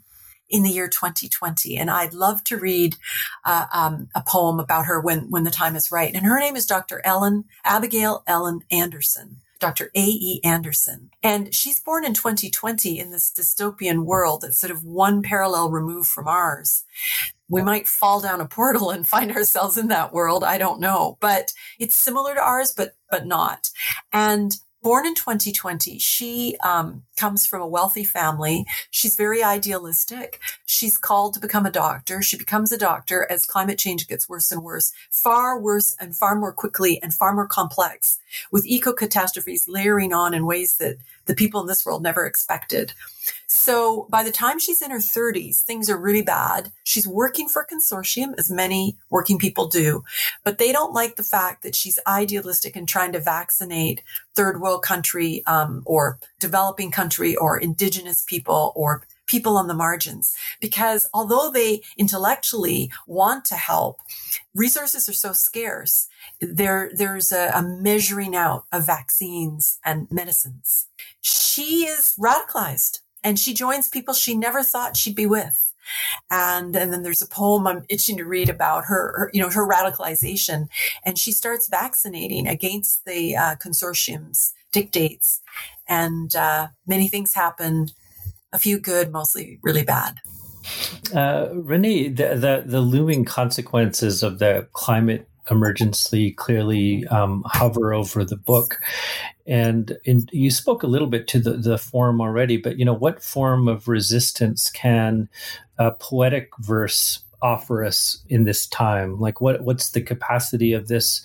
in 0.48 0.62
the 0.62 0.70
year 0.70 0.88
2020. 0.88 1.76
And 1.76 1.90
I'd 1.90 2.14
love 2.14 2.44
to 2.44 2.56
read 2.56 2.96
uh, 3.44 3.66
um, 3.72 4.08
a 4.14 4.22
poem 4.26 4.60
about 4.60 4.86
her 4.86 5.00
when, 5.00 5.30
when 5.30 5.44
the 5.44 5.50
time 5.50 5.74
is 5.74 5.90
right. 5.90 6.14
And 6.14 6.26
her 6.26 6.38
name 6.38 6.56
is 6.56 6.66
Dr. 6.66 7.00
Ellen, 7.04 7.44
Abigail 7.64 8.22
Ellen 8.26 8.60
Anderson. 8.70 9.38
Dr. 9.60 9.90
A.E. 9.94 10.40
Anderson. 10.44 11.10
And 11.22 11.54
she's 11.54 11.80
born 11.80 12.04
in 12.04 12.12
2020 12.12 12.98
in 12.98 13.10
this 13.12 13.32
dystopian 13.32 14.04
world 14.04 14.42
that's 14.42 14.58
sort 14.58 14.70
of 14.70 14.84
one 14.84 15.22
parallel 15.22 15.70
removed 15.70 16.08
from 16.08 16.28
ours. 16.28 16.84
We 17.48 17.62
might 17.62 17.88
fall 17.88 18.20
down 18.20 18.42
a 18.42 18.46
portal 18.46 18.90
and 18.90 19.06
find 19.06 19.32
ourselves 19.32 19.78
in 19.78 19.88
that 19.88 20.12
world. 20.12 20.44
I 20.44 20.58
don't 20.58 20.80
know, 20.80 21.16
but 21.20 21.54
it's 21.78 21.94
similar 21.94 22.34
to 22.34 22.42
ours, 22.42 22.74
but, 22.76 22.96
but 23.10 23.26
not. 23.26 23.70
And 24.12 24.54
born 24.84 25.06
in 25.06 25.14
2020. 25.14 25.98
She 25.98 26.56
um, 26.62 27.02
comes 27.16 27.46
from 27.46 27.62
a 27.62 27.66
wealthy 27.66 28.04
family. 28.04 28.66
She's 28.90 29.16
very 29.16 29.42
idealistic. 29.42 30.40
She's 30.66 30.98
called 30.98 31.32
to 31.34 31.40
become 31.40 31.64
a 31.64 31.72
doctor. 31.72 32.20
She 32.20 32.36
becomes 32.36 32.70
a 32.70 32.76
doctor 32.76 33.26
as 33.30 33.46
climate 33.46 33.78
change 33.78 34.06
gets 34.06 34.28
worse 34.28 34.52
and 34.52 34.62
worse, 34.62 34.92
far 35.10 35.58
worse 35.58 35.96
and 35.98 36.14
far 36.14 36.36
more 36.36 36.52
quickly 36.52 37.00
and 37.02 37.14
far 37.14 37.34
more 37.34 37.48
complex, 37.48 38.18
with 38.52 38.66
eco 38.66 38.92
catastrophes 38.92 39.66
layering 39.66 40.12
on 40.12 40.34
in 40.34 40.44
ways 40.44 40.76
that 40.76 40.98
the 41.26 41.34
people 41.34 41.60
in 41.60 41.66
this 41.66 41.84
world 41.84 42.02
never 42.02 42.26
expected. 42.26 42.92
So 43.46 44.06
by 44.10 44.22
the 44.22 44.32
time 44.32 44.58
she's 44.58 44.82
in 44.82 44.90
her 44.90 44.98
30s, 44.98 45.62
things 45.62 45.88
are 45.88 45.96
really 45.96 46.22
bad. 46.22 46.72
She's 46.82 47.06
working 47.06 47.48
for 47.48 47.62
a 47.62 47.66
consortium, 47.66 48.34
as 48.38 48.50
many 48.50 48.96
working 49.10 49.38
people 49.38 49.68
do, 49.68 50.02
but 50.42 50.58
they 50.58 50.72
don't 50.72 50.92
like 50.92 51.16
the 51.16 51.22
fact 51.22 51.62
that 51.62 51.74
she's 51.74 51.98
idealistic 52.06 52.76
and 52.76 52.88
trying 52.88 53.12
to 53.12 53.20
vaccinate 53.20 54.02
third 54.34 54.60
world 54.60 54.82
country 54.82 55.42
um, 55.46 55.82
or 55.84 56.18
developing 56.40 56.90
country 56.90 57.36
or 57.36 57.58
indigenous 57.58 58.22
people 58.22 58.72
or 58.74 59.02
people 59.26 59.56
on 59.56 59.68
the 59.68 59.74
margins 59.74 60.36
because 60.60 61.06
although 61.14 61.50
they 61.50 61.80
intellectually 61.96 62.90
want 63.06 63.44
to 63.44 63.54
help 63.54 64.00
resources 64.54 65.08
are 65.08 65.14
so 65.14 65.32
scarce 65.32 66.08
there 66.40 66.90
there's 66.94 67.32
a, 67.32 67.50
a, 67.54 67.62
measuring 67.62 68.36
out 68.36 68.64
of 68.72 68.86
vaccines 68.86 69.78
and 69.84 70.06
medicines 70.10 70.86
she 71.20 71.86
is 71.86 72.14
radicalized 72.18 73.00
and 73.24 73.38
she 73.38 73.54
joins 73.54 73.88
people 73.88 74.14
she 74.14 74.36
never 74.36 74.62
thought 74.62 74.96
she'd 74.96 75.16
be 75.16 75.26
with. 75.26 75.72
And, 76.30 76.76
and 76.76 76.92
then 76.92 77.02
there's 77.02 77.22
a 77.22 77.26
poem 77.26 77.66
I'm 77.66 77.84
itching 77.88 78.16
to 78.18 78.24
read 78.24 78.48
about 78.48 78.84
her, 78.84 79.14
her 79.16 79.30
you 79.32 79.40
know, 79.40 79.50
her 79.50 79.66
radicalization. 79.66 80.68
And 81.04 81.18
she 81.18 81.32
starts 81.32 81.68
vaccinating 81.68 82.46
against 82.46 83.04
the 83.04 83.36
uh, 83.36 83.56
consortium's 83.56 84.54
dictates. 84.72 85.40
And 85.88 86.34
uh, 86.36 86.68
many 86.86 87.08
things 87.08 87.34
happen, 87.34 87.88
a 88.54 88.58
few 88.58 88.78
good, 88.78 89.12
mostly 89.12 89.58
really 89.62 89.82
bad. 89.82 90.20
Uh, 91.14 91.48
Renee, 91.52 92.08
the, 92.08 92.28
the, 92.36 92.62
the 92.64 92.80
looming 92.80 93.26
consequences 93.26 94.22
of 94.22 94.38
the 94.38 94.66
climate 94.72 95.28
emergency 95.50 96.30
clearly 96.32 97.06
um, 97.08 97.42
hover 97.46 97.92
over 97.92 98.24
the 98.24 98.36
book. 98.36 98.80
And 99.46 99.98
in, 100.04 100.26
you 100.32 100.50
spoke 100.50 100.82
a 100.82 100.86
little 100.86 101.08
bit 101.08 101.28
to 101.28 101.38
the, 101.38 101.52
the 101.52 101.76
form 101.76 102.20
already, 102.20 102.56
but 102.56 102.78
you 102.78 102.84
know, 102.84 102.94
what 102.94 103.22
form 103.22 103.68
of 103.68 103.88
resistance 103.88 104.70
can 104.70 105.28
a 105.76 105.90
poetic 105.90 106.48
verse 106.60 107.20
offer 107.42 107.84
us 107.84 108.22
in 108.30 108.44
this 108.44 108.66
time? 108.66 109.20
Like, 109.20 109.42
what 109.42 109.62
what's 109.62 109.90
the 109.90 110.00
capacity 110.00 110.72
of 110.72 110.88
this 110.88 111.22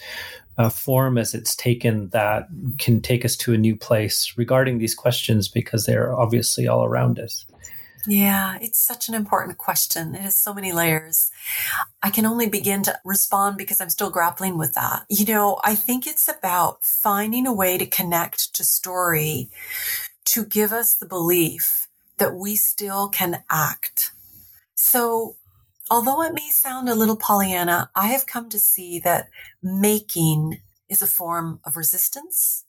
uh, 0.57 0.69
form 0.69 1.17
as 1.17 1.33
it's 1.33 1.55
taken 1.55 2.09
that 2.09 2.47
can 2.77 3.01
take 3.01 3.23
us 3.23 3.35
to 3.37 3.53
a 3.53 3.57
new 3.57 3.75
place 3.75 4.33
regarding 4.35 4.77
these 4.77 4.95
questions 4.95 5.47
because 5.47 5.85
they're 5.85 6.13
obviously 6.17 6.67
all 6.67 6.85
around 6.85 7.19
us? 7.19 7.45
Yeah, 8.07 8.57
it's 8.61 8.79
such 8.79 9.09
an 9.09 9.15
important 9.15 9.57
question. 9.57 10.15
It 10.15 10.21
has 10.21 10.37
so 10.37 10.53
many 10.53 10.71
layers. 10.71 11.31
I 12.01 12.09
can 12.09 12.25
only 12.25 12.47
begin 12.47 12.81
to 12.83 12.97
respond 13.03 13.57
because 13.57 13.81
I'm 13.81 13.89
still 13.89 14.09
grappling 14.09 14.57
with 14.57 14.73
that. 14.73 15.05
You 15.09 15.25
know, 15.25 15.59
I 15.63 15.75
think 15.75 16.07
it's 16.07 16.27
about 16.27 16.83
finding 16.83 17.45
a 17.45 17.53
way 17.53 17.77
to 17.77 17.85
connect 17.85 18.55
to 18.55 18.63
story 18.63 19.49
to 20.25 20.45
give 20.45 20.71
us 20.71 20.95
the 20.95 21.05
belief 21.05 21.87
that 22.17 22.35
we 22.35 22.55
still 22.55 23.09
can 23.09 23.43
act. 23.49 24.11
So, 24.75 25.35
although 25.89 26.21
it 26.23 26.33
may 26.33 26.49
sound 26.51 26.89
a 26.89 26.95
little 26.95 27.17
Pollyanna, 27.17 27.89
I 27.95 28.07
have 28.07 28.25
come 28.25 28.49
to 28.49 28.59
see 28.59 28.99
that 28.99 29.29
making 29.61 30.61
is 30.89 31.01
a 31.01 31.07
form 31.07 31.59
of 31.65 31.77
resistance 31.77 32.65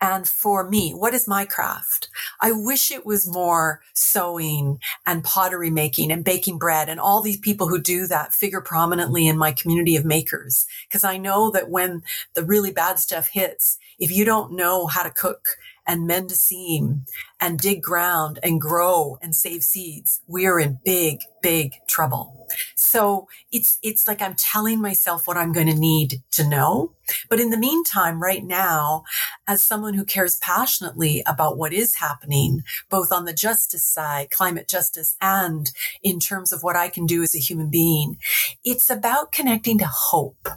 and 0.00 0.28
for 0.28 0.68
me, 0.68 0.92
what 0.92 1.14
is 1.14 1.28
my 1.28 1.44
craft? 1.44 2.08
I 2.40 2.52
wish 2.52 2.90
it 2.90 3.06
was 3.06 3.28
more 3.28 3.80
sewing 3.94 4.80
and 5.06 5.22
pottery 5.22 5.70
making 5.70 6.10
and 6.10 6.24
baking 6.24 6.58
bread 6.58 6.88
and 6.88 6.98
all 6.98 7.22
these 7.22 7.38
people 7.38 7.68
who 7.68 7.80
do 7.80 8.06
that 8.08 8.34
figure 8.34 8.60
prominently 8.60 9.28
in 9.28 9.38
my 9.38 9.52
community 9.52 9.96
of 9.96 10.04
makers. 10.04 10.66
Cause 10.90 11.04
I 11.04 11.18
know 11.18 11.50
that 11.52 11.70
when 11.70 12.02
the 12.34 12.44
really 12.44 12.72
bad 12.72 12.98
stuff 12.98 13.28
hits, 13.28 13.78
if 13.98 14.10
you 14.10 14.24
don't 14.24 14.52
know 14.52 14.86
how 14.86 15.02
to 15.02 15.10
cook 15.10 15.46
and 15.86 16.06
mend 16.06 16.30
a 16.30 16.34
seam 16.34 17.04
and 17.40 17.58
dig 17.58 17.82
ground 17.82 18.38
and 18.42 18.60
grow 18.60 19.18
and 19.20 19.34
save 19.34 19.62
seeds, 19.62 20.20
we're 20.26 20.58
in 20.58 20.78
big, 20.84 21.20
big 21.42 21.74
trouble. 21.88 22.48
So 22.76 23.28
it's, 23.50 23.78
it's 23.82 24.06
like 24.06 24.22
I'm 24.22 24.34
telling 24.34 24.80
myself 24.80 25.26
what 25.26 25.36
I'm 25.36 25.52
going 25.52 25.66
to 25.66 25.78
need 25.78 26.22
to 26.32 26.48
know. 26.48 26.92
But 27.28 27.40
in 27.40 27.50
the 27.50 27.58
meantime, 27.58 28.22
right 28.22 28.44
now, 28.44 29.04
as 29.46 29.60
someone 29.60 29.94
who 29.94 30.04
cares 30.04 30.36
passionately 30.36 31.22
about 31.26 31.58
what 31.58 31.72
is 31.72 31.96
happening, 31.96 32.62
both 32.88 33.12
on 33.12 33.24
the 33.24 33.32
justice 33.32 33.84
side, 33.84 34.30
climate 34.30 34.68
justice, 34.68 35.16
and 35.20 35.72
in 36.02 36.20
terms 36.20 36.52
of 36.52 36.62
what 36.62 36.76
I 36.76 36.88
can 36.88 37.06
do 37.06 37.22
as 37.22 37.34
a 37.34 37.38
human 37.38 37.70
being, 37.70 38.18
it's 38.64 38.88
about 38.88 39.32
connecting 39.32 39.78
to 39.78 39.88
hope. 39.88 40.48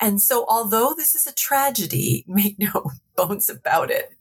And 0.00 0.20
so, 0.20 0.44
although 0.48 0.94
this 0.96 1.14
is 1.14 1.26
a 1.26 1.34
tragedy, 1.34 2.24
make 2.28 2.58
no 2.58 2.92
bones 3.16 3.48
about 3.48 3.90
it, 3.90 4.14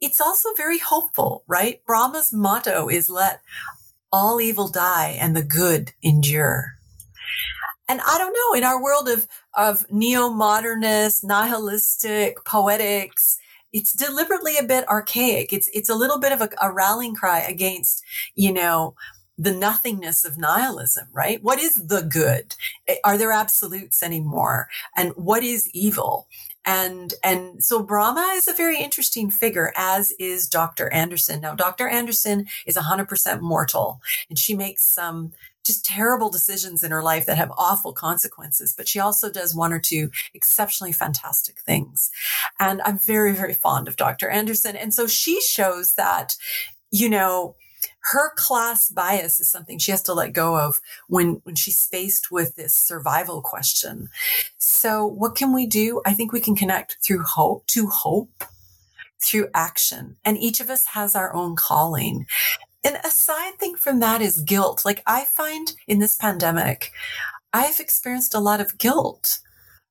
it's 0.00 0.20
also 0.20 0.50
very 0.56 0.78
hopeful, 0.78 1.44
right? 1.46 1.80
Bramah's 1.86 2.32
motto 2.32 2.88
is 2.88 3.08
let 3.08 3.40
all 4.12 4.40
evil 4.40 4.68
die 4.68 5.16
and 5.20 5.36
the 5.36 5.42
good 5.42 5.92
endure. 6.02 6.74
And 7.88 8.00
I 8.06 8.18
don't 8.18 8.34
know, 8.34 8.58
in 8.58 8.64
our 8.64 8.82
world 8.82 9.08
of, 9.08 9.26
of 9.54 9.90
neo-modernist, 9.90 11.24
nihilistic 11.24 12.44
poetics, 12.44 13.38
it's 13.72 13.92
deliberately 13.92 14.56
a 14.58 14.62
bit 14.62 14.88
archaic. 14.88 15.52
It's, 15.52 15.68
it's 15.72 15.88
a 15.88 15.94
little 15.94 16.18
bit 16.18 16.32
of 16.32 16.40
a, 16.42 16.50
a 16.60 16.72
rallying 16.72 17.14
cry 17.14 17.40
against, 17.40 18.02
you 18.34 18.52
know, 18.52 18.94
the 19.38 19.52
nothingness 19.52 20.24
of 20.24 20.36
nihilism, 20.36 21.08
right? 21.12 21.42
What 21.42 21.58
is 21.58 21.76
the 21.76 22.02
good? 22.02 22.56
Eh, 22.88 22.96
are 23.04 23.16
there 23.16 23.32
absolutes 23.32 24.02
anymore? 24.02 24.68
And 24.96 25.12
what 25.12 25.44
is 25.44 25.70
evil? 25.72 26.26
And, 26.68 27.14
and 27.24 27.64
so 27.64 27.82
Bramah 27.82 28.36
is 28.36 28.46
a 28.46 28.52
very 28.52 28.78
interesting 28.78 29.30
figure, 29.30 29.72
as 29.74 30.12
is 30.18 30.46
Dr. 30.46 30.92
Anderson. 30.92 31.40
Now, 31.40 31.54
Dr. 31.54 31.88
Anderson 31.88 32.46
is 32.66 32.76
100% 32.76 33.40
mortal 33.40 34.02
and 34.28 34.38
she 34.38 34.54
makes 34.54 34.84
some 34.84 35.32
just 35.64 35.86
terrible 35.86 36.28
decisions 36.28 36.84
in 36.84 36.90
her 36.90 37.02
life 37.02 37.24
that 37.24 37.38
have 37.38 37.50
awful 37.56 37.94
consequences, 37.94 38.74
but 38.76 38.86
she 38.86 39.00
also 39.00 39.30
does 39.30 39.54
one 39.54 39.72
or 39.72 39.78
two 39.78 40.10
exceptionally 40.34 40.92
fantastic 40.92 41.58
things. 41.60 42.10
And 42.60 42.82
I'm 42.82 42.98
very, 42.98 43.32
very 43.34 43.54
fond 43.54 43.88
of 43.88 43.96
Dr. 43.96 44.28
Anderson. 44.28 44.76
And 44.76 44.92
so 44.92 45.06
she 45.06 45.40
shows 45.40 45.94
that, 45.94 46.36
you 46.90 47.08
know, 47.08 47.54
her 48.12 48.32
class 48.36 48.88
bias 48.88 49.40
is 49.40 49.48
something 49.48 49.78
she 49.78 49.90
has 49.90 50.02
to 50.02 50.14
let 50.14 50.32
go 50.32 50.58
of 50.58 50.80
when 51.08 51.40
when 51.44 51.54
she's 51.54 51.86
faced 51.86 52.30
with 52.30 52.56
this 52.56 52.74
survival 52.74 53.42
question. 53.42 54.08
So 54.56 55.06
what 55.06 55.34
can 55.34 55.52
we 55.52 55.66
do? 55.66 56.00
I 56.06 56.14
think 56.14 56.32
we 56.32 56.40
can 56.40 56.56
connect 56.56 56.98
through 57.02 57.22
hope 57.22 57.66
to 57.68 57.88
hope 57.88 58.44
through 59.20 59.48
action. 59.54 60.16
And 60.24 60.38
each 60.38 60.60
of 60.60 60.70
us 60.70 60.86
has 60.86 61.14
our 61.14 61.34
own 61.34 61.56
calling. 61.56 62.26
And 62.84 62.98
a 63.04 63.10
side 63.10 63.58
thing 63.58 63.74
from 63.74 64.00
that 64.00 64.22
is 64.22 64.40
guilt. 64.40 64.84
Like 64.84 65.02
i 65.06 65.24
find 65.24 65.72
in 65.86 65.98
this 65.98 66.16
pandemic 66.16 66.92
i've 67.52 67.80
experienced 67.80 68.34
a 68.34 68.40
lot 68.40 68.60
of 68.60 68.78
guilt 68.78 69.40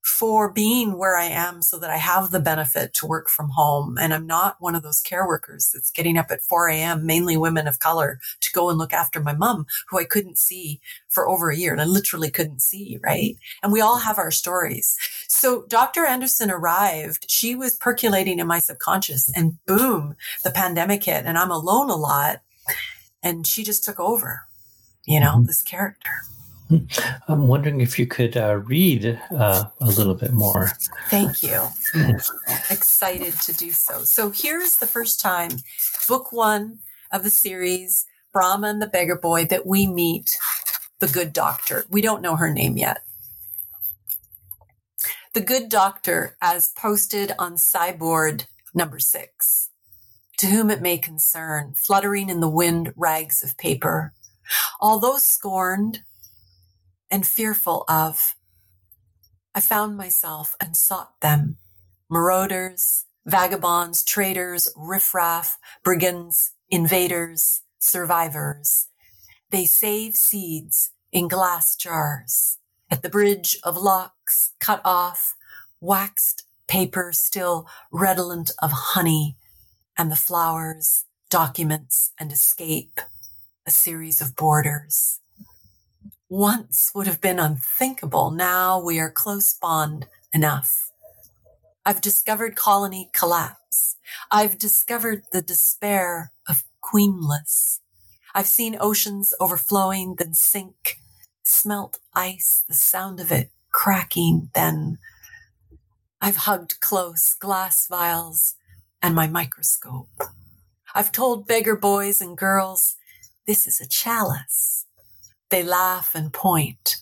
for 0.07 0.49
being 0.49 0.97
where 0.97 1.17
I 1.17 1.25
am 1.25 1.61
so 1.61 1.77
that 1.79 1.89
I 1.89 1.97
have 1.97 2.31
the 2.31 2.39
benefit 2.39 2.93
to 2.95 3.05
work 3.05 3.29
from 3.29 3.49
home. 3.49 3.97
And 3.99 4.13
I'm 4.13 4.25
not 4.25 4.55
one 4.59 4.73
of 4.73 4.81
those 4.81 5.01
care 5.01 5.27
workers 5.27 5.69
that's 5.73 5.91
getting 5.91 6.17
up 6.17 6.27
at 6.31 6.41
4 6.41 6.69
a.m., 6.69 7.05
mainly 7.05 7.35
women 7.35 7.67
of 7.67 7.79
color, 7.79 8.19
to 8.39 8.51
go 8.53 8.69
and 8.69 8.77
look 8.77 8.93
after 8.93 9.19
my 9.19 9.33
mom, 9.33 9.65
who 9.89 9.99
I 9.99 10.05
couldn't 10.05 10.37
see 10.37 10.79
for 11.09 11.27
over 11.27 11.49
a 11.49 11.57
year 11.57 11.73
and 11.73 11.81
I 11.81 11.85
literally 11.85 12.31
couldn't 12.31 12.61
see, 12.61 12.99
right? 13.03 13.35
And 13.61 13.73
we 13.73 13.81
all 13.81 13.97
have 13.97 14.17
our 14.17 14.31
stories. 14.31 14.97
So 15.27 15.65
Dr. 15.67 16.05
Anderson 16.05 16.49
arrived, 16.49 17.25
she 17.29 17.53
was 17.53 17.75
percolating 17.75 18.39
in 18.39 18.47
my 18.47 18.59
subconscious 18.59 19.29
and 19.35 19.57
boom, 19.65 20.15
the 20.43 20.51
pandemic 20.51 21.03
hit 21.03 21.25
and 21.25 21.37
I'm 21.37 21.51
alone 21.51 21.89
a 21.89 21.97
lot. 21.97 22.41
And 23.21 23.45
she 23.45 23.63
just 23.63 23.83
took 23.83 23.99
over, 23.99 24.47
you 25.05 25.19
know, 25.19 25.33
mm-hmm. 25.33 25.47
this 25.47 25.61
character. 25.61 26.11
I'm 27.27 27.47
wondering 27.47 27.81
if 27.81 27.97
you 27.97 28.07
could 28.07 28.35
uh, 28.35 28.57
read 28.57 29.19
uh, 29.31 29.65
a 29.79 29.85
little 29.85 30.15
bit 30.15 30.33
more. 30.33 30.71
Thank 31.09 31.41
you. 31.43 31.63
Excited 32.69 33.39
to 33.41 33.53
do 33.53 33.71
so. 33.71 34.03
So 34.03 34.31
here's 34.31 34.75
the 34.75 34.87
first 34.87 35.21
time, 35.21 35.51
book 36.07 36.31
one 36.31 36.79
of 37.11 37.23
the 37.23 37.29
series, 37.29 38.05
Bramah 38.33 38.69
and 38.69 38.81
the 38.81 38.87
Beggar 38.87 39.17
Boy, 39.17 39.45
that 39.45 39.65
we 39.65 39.87
meet 39.87 40.37
the 40.99 41.07
good 41.07 41.31
doctor. 41.31 41.85
We 41.89 42.01
don't 42.01 42.21
know 42.21 42.35
her 42.35 42.53
name 42.53 42.77
yet. 42.77 43.03
The 45.33 45.41
good 45.41 45.69
doctor, 45.69 46.35
as 46.41 46.69
posted 46.69 47.31
on 47.37 47.55
Cyborg 47.55 48.45
number 48.73 48.99
six. 48.99 49.69
To 50.39 50.47
whom 50.47 50.69
it 50.69 50.81
may 50.81 50.97
concern, 50.97 51.73
fluttering 51.75 52.29
in 52.29 52.41
the 52.41 52.49
wind 52.49 52.93
rags 52.95 53.41
of 53.41 53.57
paper. 53.57 54.13
Although 54.79 55.17
scorned, 55.17 56.03
and 57.09 57.25
fearful 57.25 57.85
of. 57.87 58.35
I 59.53 59.59
found 59.59 59.97
myself 59.97 60.55
and 60.59 60.75
sought 60.75 61.19
them. 61.21 61.57
Marauders, 62.09 63.05
vagabonds, 63.25 64.03
traitors, 64.03 64.71
riffraff, 64.75 65.57
brigands, 65.83 66.51
invaders, 66.69 67.61
survivors. 67.79 68.87
They 69.49 69.65
save 69.65 70.15
seeds 70.15 70.91
in 71.11 71.27
glass 71.27 71.75
jars. 71.75 72.59
At 72.89 73.01
the 73.01 73.09
bridge 73.09 73.57
of 73.63 73.77
locks 73.77 74.53
cut 74.59 74.81
off, 74.85 75.35
waxed 75.81 76.43
paper 76.67 77.11
still 77.11 77.67
redolent 77.91 78.51
of 78.61 78.71
honey, 78.71 79.37
and 79.97 80.11
the 80.11 80.15
flowers, 80.15 81.05
documents, 81.29 82.11
and 82.19 82.31
escape, 82.31 82.99
a 83.65 83.71
series 83.71 84.21
of 84.21 84.35
borders 84.35 85.19
once 86.29 86.91
would 86.93 87.07
have 87.07 87.21
been 87.21 87.39
unthinkable. 87.39 88.31
Now 88.31 88.79
we 88.79 88.99
are 88.99 89.09
close 89.09 89.53
bond 89.53 90.07
enough. 90.33 90.91
I've 91.85 92.01
discovered 92.01 92.55
colony 92.55 93.09
collapse. 93.13 93.95
I've 94.29 94.57
discovered 94.57 95.23
the 95.31 95.41
despair 95.41 96.31
of 96.47 96.63
queenless. 96.83 97.79
I've 98.35 98.47
seen 98.47 98.77
oceans 98.79 99.33
overflowing, 99.39 100.15
then 100.15 100.33
sink, 100.33 100.99
smelt 101.43 101.99
ice, 102.13 102.63
the 102.67 102.73
sound 102.73 103.19
of 103.19 103.31
it 103.31 103.51
cracking, 103.71 104.49
then 104.53 104.97
I've 106.19 106.37
hugged 106.37 106.79
close 106.79 107.35
glass 107.35 107.87
vials 107.87 108.55
and 109.01 109.15
my 109.15 109.27
microscope. 109.27 110.09
I've 110.93 111.11
told 111.11 111.47
beggar 111.47 111.75
boys 111.75 112.21
and 112.21 112.37
girls, 112.37 112.95
this 113.45 113.67
is 113.67 113.79
a 113.79 113.87
chalice. 113.87 114.76
They 115.49 115.63
laugh 115.63 116.13
and 116.13 116.33
point. 116.33 116.97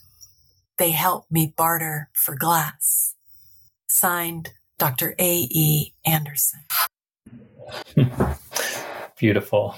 They 0.78 0.92
help 0.92 1.26
me 1.32 1.54
barter 1.56 2.10
for 2.14 2.36
glass. 2.36 3.16
Signed, 3.88 4.54
Dr. 4.78 5.16
A. 5.18 5.48
E. 5.50 5.94
Anderson. 6.06 6.62
Beautiful. 9.18 9.76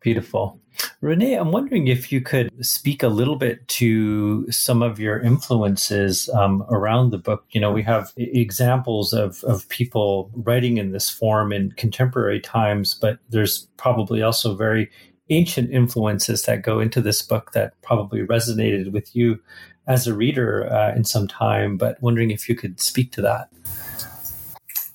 Beautiful. 0.00 0.60
Renee, 1.00 1.34
I'm 1.34 1.50
wondering 1.50 1.88
if 1.88 2.12
you 2.12 2.20
could 2.20 2.50
speak 2.64 3.02
a 3.02 3.08
little 3.08 3.36
bit 3.36 3.66
to 3.68 4.50
some 4.50 4.82
of 4.82 5.00
your 5.00 5.20
influences 5.20 6.28
um, 6.30 6.64
around 6.70 7.10
the 7.10 7.18
book. 7.18 7.44
You 7.50 7.60
know, 7.60 7.72
we 7.72 7.82
have 7.82 8.12
examples 8.16 9.12
of, 9.12 9.42
of 9.44 9.68
people 9.68 10.30
writing 10.34 10.78
in 10.78 10.92
this 10.92 11.10
form 11.10 11.52
in 11.52 11.72
contemporary 11.72 12.40
times, 12.40 12.94
but 12.94 13.18
there's 13.30 13.68
probably 13.76 14.22
also 14.22 14.54
very 14.54 14.90
ancient 15.32 15.70
influences 15.70 16.42
that 16.42 16.62
go 16.62 16.80
into 16.80 17.00
this 17.00 17.22
book 17.22 17.52
that 17.52 17.80
probably 17.82 18.20
resonated 18.20 18.92
with 18.92 19.14
you 19.14 19.40
as 19.86 20.06
a 20.06 20.14
reader 20.14 20.72
uh, 20.72 20.94
in 20.94 21.04
some 21.04 21.26
time. 21.26 21.76
But 21.76 22.00
wondering 22.02 22.30
if 22.30 22.48
you 22.48 22.54
could 22.54 22.80
speak 22.80 23.12
to 23.12 23.22
that. 23.22 23.48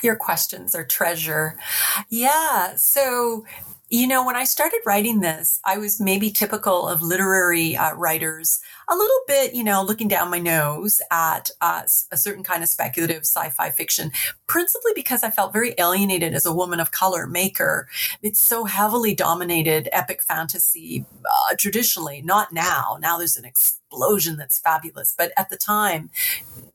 Your 0.03 0.15
questions 0.15 0.75
are 0.75 0.85
treasure. 0.85 1.57
Yeah. 2.09 2.75
So 2.75 3.45
you 3.89 4.05
know, 4.05 4.25
when 4.25 4.35
I 4.35 4.43
started 4.43 4.81
writing 4.85 5.21
this, 5.21 5.61
I 5.63 5.77
was 5.77 6.01
maybe 6.01 6.29
typical 6.29 6.87
of 6.87 7.01
literary 7.01 7.77
uh, 7.77 7.95
writers, 7.95 8.59
a 8.89 8.95
little 8.95 9.19
bit, 9.27 9.53
you 9.53 9.63
know, 9.63 9.83
looking 9.83 10.07
down 10.07 10.29
my 10.29 10.39
nose 10.39 11.01
at 11.11 11.51
uh, 11.61 11.83
a 12.11 12.17
certain 12.17 12.43
kind 12.43 12.63
of 12.63 12.69
speculative 12.69 13.23
sci 13.23 13.49
fi 13.49 13.69
fiction, 13.69 14.11
principally 14.47 14.91
because 14.95 15.23
I 15.23 15.29
felt 15.29 15.53
very 15.53 15.73
alienated 15.77 16.33
as 16.33 16.45
a 16.45 16.53
woman 16.53 16.79
of 16.79 16.91
color 16.91 17.27
maker. 17.27 17.87
It's 18.21 18.39
so 18.39 18.65
heavily 18.65 19.13
dominated 19.13 19.89
epic 19.91 20.23
fantasy 20.23 21.05
uh, 21.25 21.55
traditionally, 21.57 22.21
not 22.21 22.53
now. 22.53 22.97
Now 23.01 23.17
there's 23.17 23.37
an 23.37 23.45
explosion 23.45 24.37
that's 24.37 24.59
fabulous. 24.59 25.13
But 25.17 25.31
at 25.37 25.49
the 25.49 25.57
time, 25.57 26.09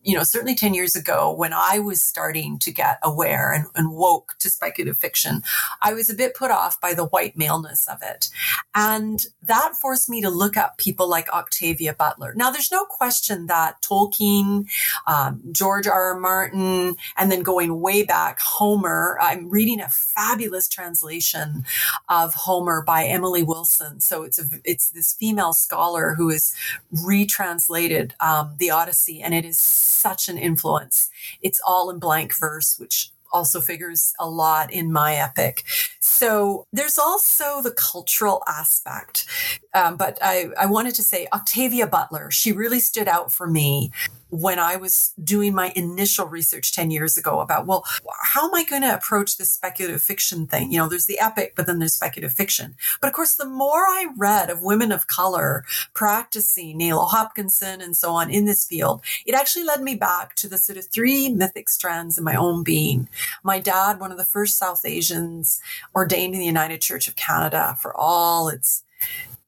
you 0.03 0.16
know, 0.16 0.25
certainly 0.25 0.55
10 0.55 0.75
years 0.75 0.96
ago 0.96 1.33
when 1.33 1.53
I 1.53 1.79
was 1.79 2.03
starting 2.03 2.59
to 2.61 2.72
get 2.72 2.98
aware 3.03 3.53
and, 3.53 3.66
and, 3.75 3.92
woke 3.92 4.35
to 4.40 4.51
speculative 4.51 4.96
fiction, 4.96 5.42
I 5.83 5.92
was 5.92 6.09
a 6.09 6.14
bit 6.14 6.35
put 6.35 6.51
off 6.51 6.81
by 6.81 6.94
the 6.94 7.05
white 7.05 7.37
maleness 7.37 7.87
of 7.87 7.98
it. 8.03 8.31
And 8.75 9.25
that 9.42 9.75
forced 9.81 10.09
me 10.09 10.22
to 10.22 10.31
look 10.31 10.57
up 10.57 10.79
people 10.79 11.09
like 11.09 11.29
Octavia 11.33 11.94
Butler. 12.03 12.35
Now, 12.35 12.51
there's 12.51 12.73
no 12.73 12.85
question 12.85 13.47
that 13.47 13.81
Tolkien, 13.81 14.67
um, 15.07 15.41
George 15.53 15.87
R. 15.87 16.15
R. 16.15 16.19
Martin, 16.19 16.97
and 17.17 17.31
then 17.31 17.45
going 17.45 17.81
way 17.81 18.03
back, 18.03 18.41
Homer, 18.41 19.17
I'm 19.21 19.49
reading 19.49 19.81
a 19.81 19.88
fabulous 19.88 20.67
translation 20.67 21.65
of 22.09 22.35
Homer 22.35 22.83
by 22.83 23.05
Emily 23.05 23.45
Wilson. 23.45 24.01
So 24.01 24.25
it's 24.25 24.41
a, 24.41 24.47
it's 24.65 24.91
this 24.91 25.12
female 25.12 25.53
scholar 25.53 26.15
who 26.17 26.31
has 26.31 26.53
retranslated 26.91 28.15
um, 28.19 28.57
the 28.59 28.73
Odyssey 28.73 29.23
and 29.23 29.33
it 29.33 29.45
is 29.45 29.61
such 29.61 30.29
an 30.29 30.38
influence. 30.38 31.09
It's 31.41 31.61
all 31.65 31.88
in 31.88 32.01
blank 32.01 32.35
verse, 32.37 32.81
which 32.81 33.12
also 33.33 33.61
figures 33.61 34.14
a 34.18 34.29
lot 34.29 34.73
in 34.73 34.92
my 34.92 35.14
epic. 35.14 35.64
So 36.01 36.66
there's 36.73 36.99
also 36.99 37.62
the 37.62 37.73
cultural 37.73 38.42
aspect. 38.47 39.27
Um, 39.75 39.97
but 39.97 40.18
I, 40.23 40.49
I 40.59 40.66
wanted 40.66 40.95
to 40.97 41.03
say 41.03 41.27
Octavia 41.33 41.87
Butler, 41.87 42.31
she 42.31 42.53
really 42.53 42.81
stood 42.81 43.09
out 43.09 43.33
for 43.33 43.47
me 43.47 43.90
when 44.33 44.59
I 44.59 44.77
was 44.77 45.12
doing 45.23 45.55
my 45.55 45.75
initial 45.77 46.27
research 46.27 46.73
10 46.73 46.90
years 46.90 47.18
ago 47.18 47.40
about, 47.40 47.66
well, 47.66 47.85
how 48.23 48.49
am 48.49 48.55
I 48.55 48.64
going 48.64 48.81
to 48.81 48.95
approach 48.95 49.37
this 49.37 49.53
speculative 49.53 50.01
fiction 50.01 50.47
thing? 50.47 50.73
You 50.73 50.79
know, 50.79 50.88
there's 50.88 51.05
the 51.05 51.21
epic, 51.21 51.53
but 51.55 51.66
then 51.66 51.81
there's 51.81 51.95
speculative 51.95 52.35
fiction. 52.35 52.75
But 53.03 53.09
of 53.09 53.12
course, 53.12 53.35
the 53.35 53.45
more 53.45 53.83
I 53.83 54.07
read 54.16 54.49
of 54.49 54.62
women 54.62 54.90
of 54.90 55.07
color 55.07 55.66
practicing 55.92 56.81
Nalo 56.81 57.07
Hopkinson 57.09 57.83
and 57.83 57.95
so 57.95 58.12
on 58.12 58.31
in 58.31 58.47
this 58.47 58.66
field, 58.66 59.03
it 59.27 59.35
actually 59.35 59.64
led 59.64 59.83
me 59.83 59.97
back 59.97 60.35
to 60.37 60.49
the 60.49 60.57
sort 60.57 60.79
of 60.79 60.87
three 60.87 61.29
mythic 61.29 61.68
strands 61.68 62.16
in 62.16 62.25
my 62.25 62.35
own 62.35 62.62
being. 62.62 63.11
My 63.42 63.59
dad, 63.59 64.01
one 64.01 64.12
of 64.12 64.18
the 64.18 64.25
first 64.25 64.57
South 64.57 64.87
Asians 64.87 65.61
ordained 65.95 66.33
in 66.33 66.40
the 66.40 66.47
United 66.47 66.81
Church 66.81 67.07
of 67.07 67.16
Canada 67.16 67.77
for 67.79 67.95
all 67.95 68.49
its 68.49 68.83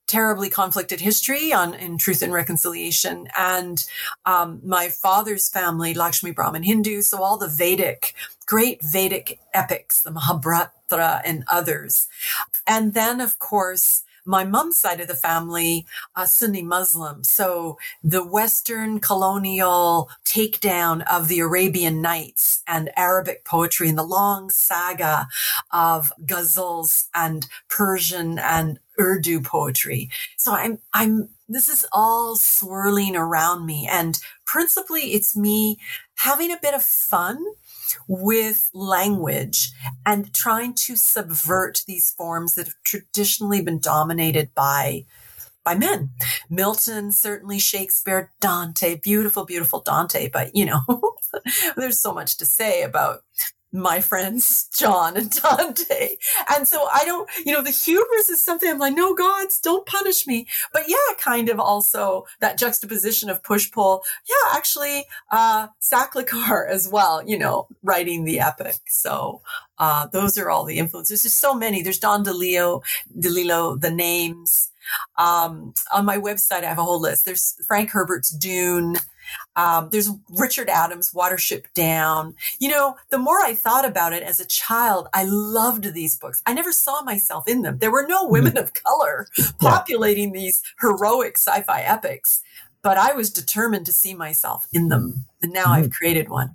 terribly 0.07 0.51
conflicted 0.51 1.01
history 1.01 1.53
on 1.53 1.75
in 1.75 1.99
truth 1.99 2.23
and 2.23 2.33
reconciliation 2.33 3.27
and 3.37 3.85
um, 4.27 4.61
my 4.65 4.89
father's 4.89 5.49
family 5.49 5.95
lakshmi 5.95 6.31
brahmin 6.31 6.63
hindu 6.63 7.01
so 7.03 7.23
all 7.23 7.37
the 7.37 7.49
vedic 7.49 8.15
great 8.47 8.83
vedic 8.83 9.39
epics 9.53 10.03
the 10.03 10.11
mahabharata 10.11 11.23
and 11.25 11.45
others 11.51 12.07
and 12.67 12.95
then 12.95 13.21
of 13.21 13.39
course 13.39 14.05
my 14.25 14.45
mom's 14.45 14.79
side 14.79 15.01
of 15.01 15.09
the 15.09 15.15
family, 15.15 15.87
uh, 16.17 16.27
Sunni 16.27 16.63
Muslim. 16.63 17.25
So 17.25 17.79
the 18.03 18.27
Western 18.27 18.99
colonial 19.01 20.09
takedown 20.25 21.05
of 21.11 21.29
the 21.29 21.41
Arabian 21.41 22.01
Nights 22.01 22.63
and 22.67 22.91
Arabic 22.97 23.45
poetry 23.45 23.89
and 23.89 23.99
the 23.99 24.03
long 24.03 24.51
saga 24.51 25.29
of 25.73 26.13
ghazals 26.25 27.07
and 27.15 27.47
Persian 27.69 28.39
and 28.39 28.79
Urdu 28.99 29.41
poetry. 29.41 30.11
So 30.37 30.53
I'm, 30.53 30.79
I'm, 30.93 31.31
this 31.49 31.69
is 31.69 31.87
all 31.93 32.37
swirling 32.37 33.17
around 33.17 33.67
me. 33.67 33.89
And 33.91 34.19
principally, 34.47 35.13
it's 35.13 35.37
me 35.37 35.79
having 36.17 36.51
a 36.51 36.59
bit 36.61 36.75
of 36.75 36.83
fun 36.83 37.45
with 38.09 38.71
language 38.73 39.73
and 40.07 40.33
trying 40.33 40.75
to 40.75 40.97
subvert 40.97 41.83
these 41.87 42.11
forms 42.11 42.55
that 42.55 42.67
have 42.67 42.83
traditionally 42.85 43.61
been 43.61 43.79
dominated 43.79 44.55
by 44.55 45.05
by 45.65 45.75
men. 45.75 46.11
Milton, 46.51 47.11
certainly 47.11 47.59
Shakespeare, 47.59 48.31
Dante, 48.41 48.97
beautiful, 48.97 49.47
beautiful 49.47 49.81
Dante. 49.81 50.29
But, 50.29 50.55
you 50.55 50.67
know, 50.67 50.83
there's 51.77 52.01
so 52.01 52.13
much 52.13 52.37
to 52.37 52.47
say 52.47 52.83
about 52.83 53.21
my 53.75 54.01
friends 54.01 54.69
John 54.69 55.17
and 55.17 55.31
Dante. 55.31 56.17
And 56.55 56.67
so 56.67 56.89
I 56.93 57.05
don't, 57.05 57.29
you 57.45 57.53
know, 57.53 57.63
the 57.63 57.71
hubris 57.71 58.31
is 58.31 58.41
something 58.41 58.71
I'm 58.71 58.79
like, 58.79 58.95
no, 58.95 59.15
gods, 59.15 59.59
don't 59.59 59.85
punish 59.85 60.27
me. 60.27 60.47
But 60.73 60.85
yeah, 60.89 60.97
kind 61.19 61.49
of 61.49 61.59
also 61.59 62.25
that 62.41 62.57
juxtaposition 62.57 63.29
of 63.29 63.43
push 63.43 63.71
pull. 63.71 64.05
Yeah, 64.29 64.57
actually, 64.57 65.07
uh, 65.31 65.69
Saklikar 65.83 66.69
as 66.71 66.89
well, 66.89 67.27
you 67.29 67.39
know, 67.39 67.67
writing 67.83 68.25
the 68.25 68.41
epic. 68.41 68.77
So, 68.87 69.43
uh, 69.79 70.07
those 70.07 70.39
are 70.39 70.51
all 70.51 70.65
the 70.65 70.79
influences. 70.79 71.23
There's 71.23 71.33
so 71.33 71.53
many. 71.53 71.83
There's 71.83 71.99
Don 71.99 72.25
DeLillo, 72.25 72.83
DeLillo, 73.19 73.81
the 73.81 73.91
names. 73.91 74.71
Um, 75.19 75.75
on 75.93 76.05
my 76.05 76.19
website, 76.19 76.63
I 76.63 76.67
have 76.67 76.79
a 76.79 76.85
whole 76.85 77.01
list. 77.01 77.25
There's 77.25 77.57
Frank 77.67 77.91
Herbert's 77.91 78.31
Dune. 78.31 78.97
Um, 79.57 79.89
there's 79.91 80.11
Richard 80.39 80.69
Adams, 80.69 81.13
Watership 81.13 81.65
Down. 81.75 82.35
You 82.59 82.71
know, 82.71 82.97
the 83.11 83.19
more 83.19 83.41
I 83.41 83.55
thought 83.55 83.85
about 83.85 84.13
it 84.13 84.23
as 84.23 84.41
a 84.41 84.47
child, 84.47 85.09
I 85.15 85.25
loved 85.25 85.93
these 85.95 86.19
books. 86.19 86.43
I 86.47 86.53
never 86.53 86.73
saw 86.73 87.03
myself 87.03 87.47
in 87.47 87.63
them. 87.63 87.79
There 87.79 87.93
were 87.93 88.07
no 88.07 88.27
women 88.27 88.53
mm-hmm. 88.53 88.65
of 88.65 88.75
color 88.75 89.29
populating 89.59 90.33
these 90.33 90.63
heroic 90.81 91.37
sci 91.39 91.63
fi 91.63 91.81
epics, 91.83 92.43
but 92.83 92.99
I 92.99 93.13
was 93.13 93.31
determined 93.31 93.87
to 93.87 93.93
see 93.93 94.15
myself 94.15 94.67
in 94.73 94.89
them. 94.89 95.25
And 95.43 95.53
now 95.53 95.65
mm-hmm. 95.65 95.85
I've 95.85 95.91
created 95.91 96.29
one. 96.29 96.55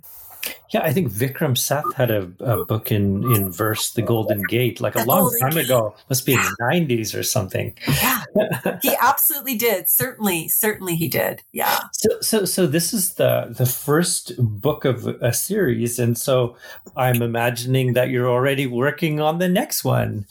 Yeah, 0.72 0.82
I 0.82 0.92
think 0.92 1.10
Vikram 1.10 1.58
Seth 1.58 1.92
had 1.96 2.12
a, 2.12 2.30
a 2.38 2.64
book 2.64 2.92
in, 2.92 3.24
in 3.34 3.50
verse, 3.50 3.90
The 3.90 4.02
Golden 4.02 4.42
Gate, 4.44 4.80
like 4.80 4.94
a 4.94 5.00
the 5.00 5.04
long 5.04 5.22
Golden 5.22 5.40
time 5.40 5.50
Gate. 5.54 5.64
ago. 5.64 5.96
Must 6.08 6.24
be 6.24 6.34
in 6.34 6.40
the 6.40 6.56
90s 6.60 7.18
or 7.18 7.24
something. 7.24 7.74
Yeah, 7.88 8.22
he 8.82 8.94
absolutely 9.00 9.56
did. 9.56 9.88
Certainly, 9.88 10.48
certainly 10.48 10.94
he 10.94 11.08
did. 11.08 11.42
Yeah. 11.50 11.80
So, 11.92 12.20
so, 12.20 12.44
so 12.44 12.66
this 12.68 12.94
is 12.94 13.14
the, 13.14 13.52
the 13.56 13.66
first 13.66 14.32
book 14.38 14.84
of 14.84 15.08
a 15.08 15.32
series. 15.32 15.98
And 15.98 16.16
so 16.16 16.56
I'm 16.96 17.20
imagining 17.20 17.94
that 17.94 18.10
you're 18.10 18.30
already 18.30 18.68
working 18.68 19.20
on 19.20 19.40
the 19.40 19.48
next 19.48 19.82
one. 19.82 20.26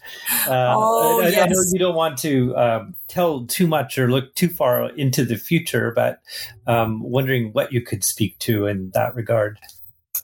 Uh, 0.48 0.74
oh, 0.78 1.22
I, 1.22 1.28
yes. 1.28 1.42
I 1.42 1.46
know 1.48 1.62
you 1.74 1.80
don't 1.80 1.96
want 1.96 2.18
to 2.20 2.56
uh, 2.56 2.86
tell 3.10 3.46
too 3.46 3.68
much 3.68 3.98
or 3.98 4.10
look 4.10 4.34
too 4.36 4.48
far 4.48 4.90
into 4.92 5.26
the 5.26 5.36
future, 5.36 5.92
but 5.94 6.22
um, 6.66 7.02
wondering 7.02 7.52
what 7.52 7.74
you 7.74 7.82
could 7.82 8.06
speak 8.06 8.40
to 8.40 8.68
in 8.68 8.92
that 8.92 9.16
regard. 9.16 9.60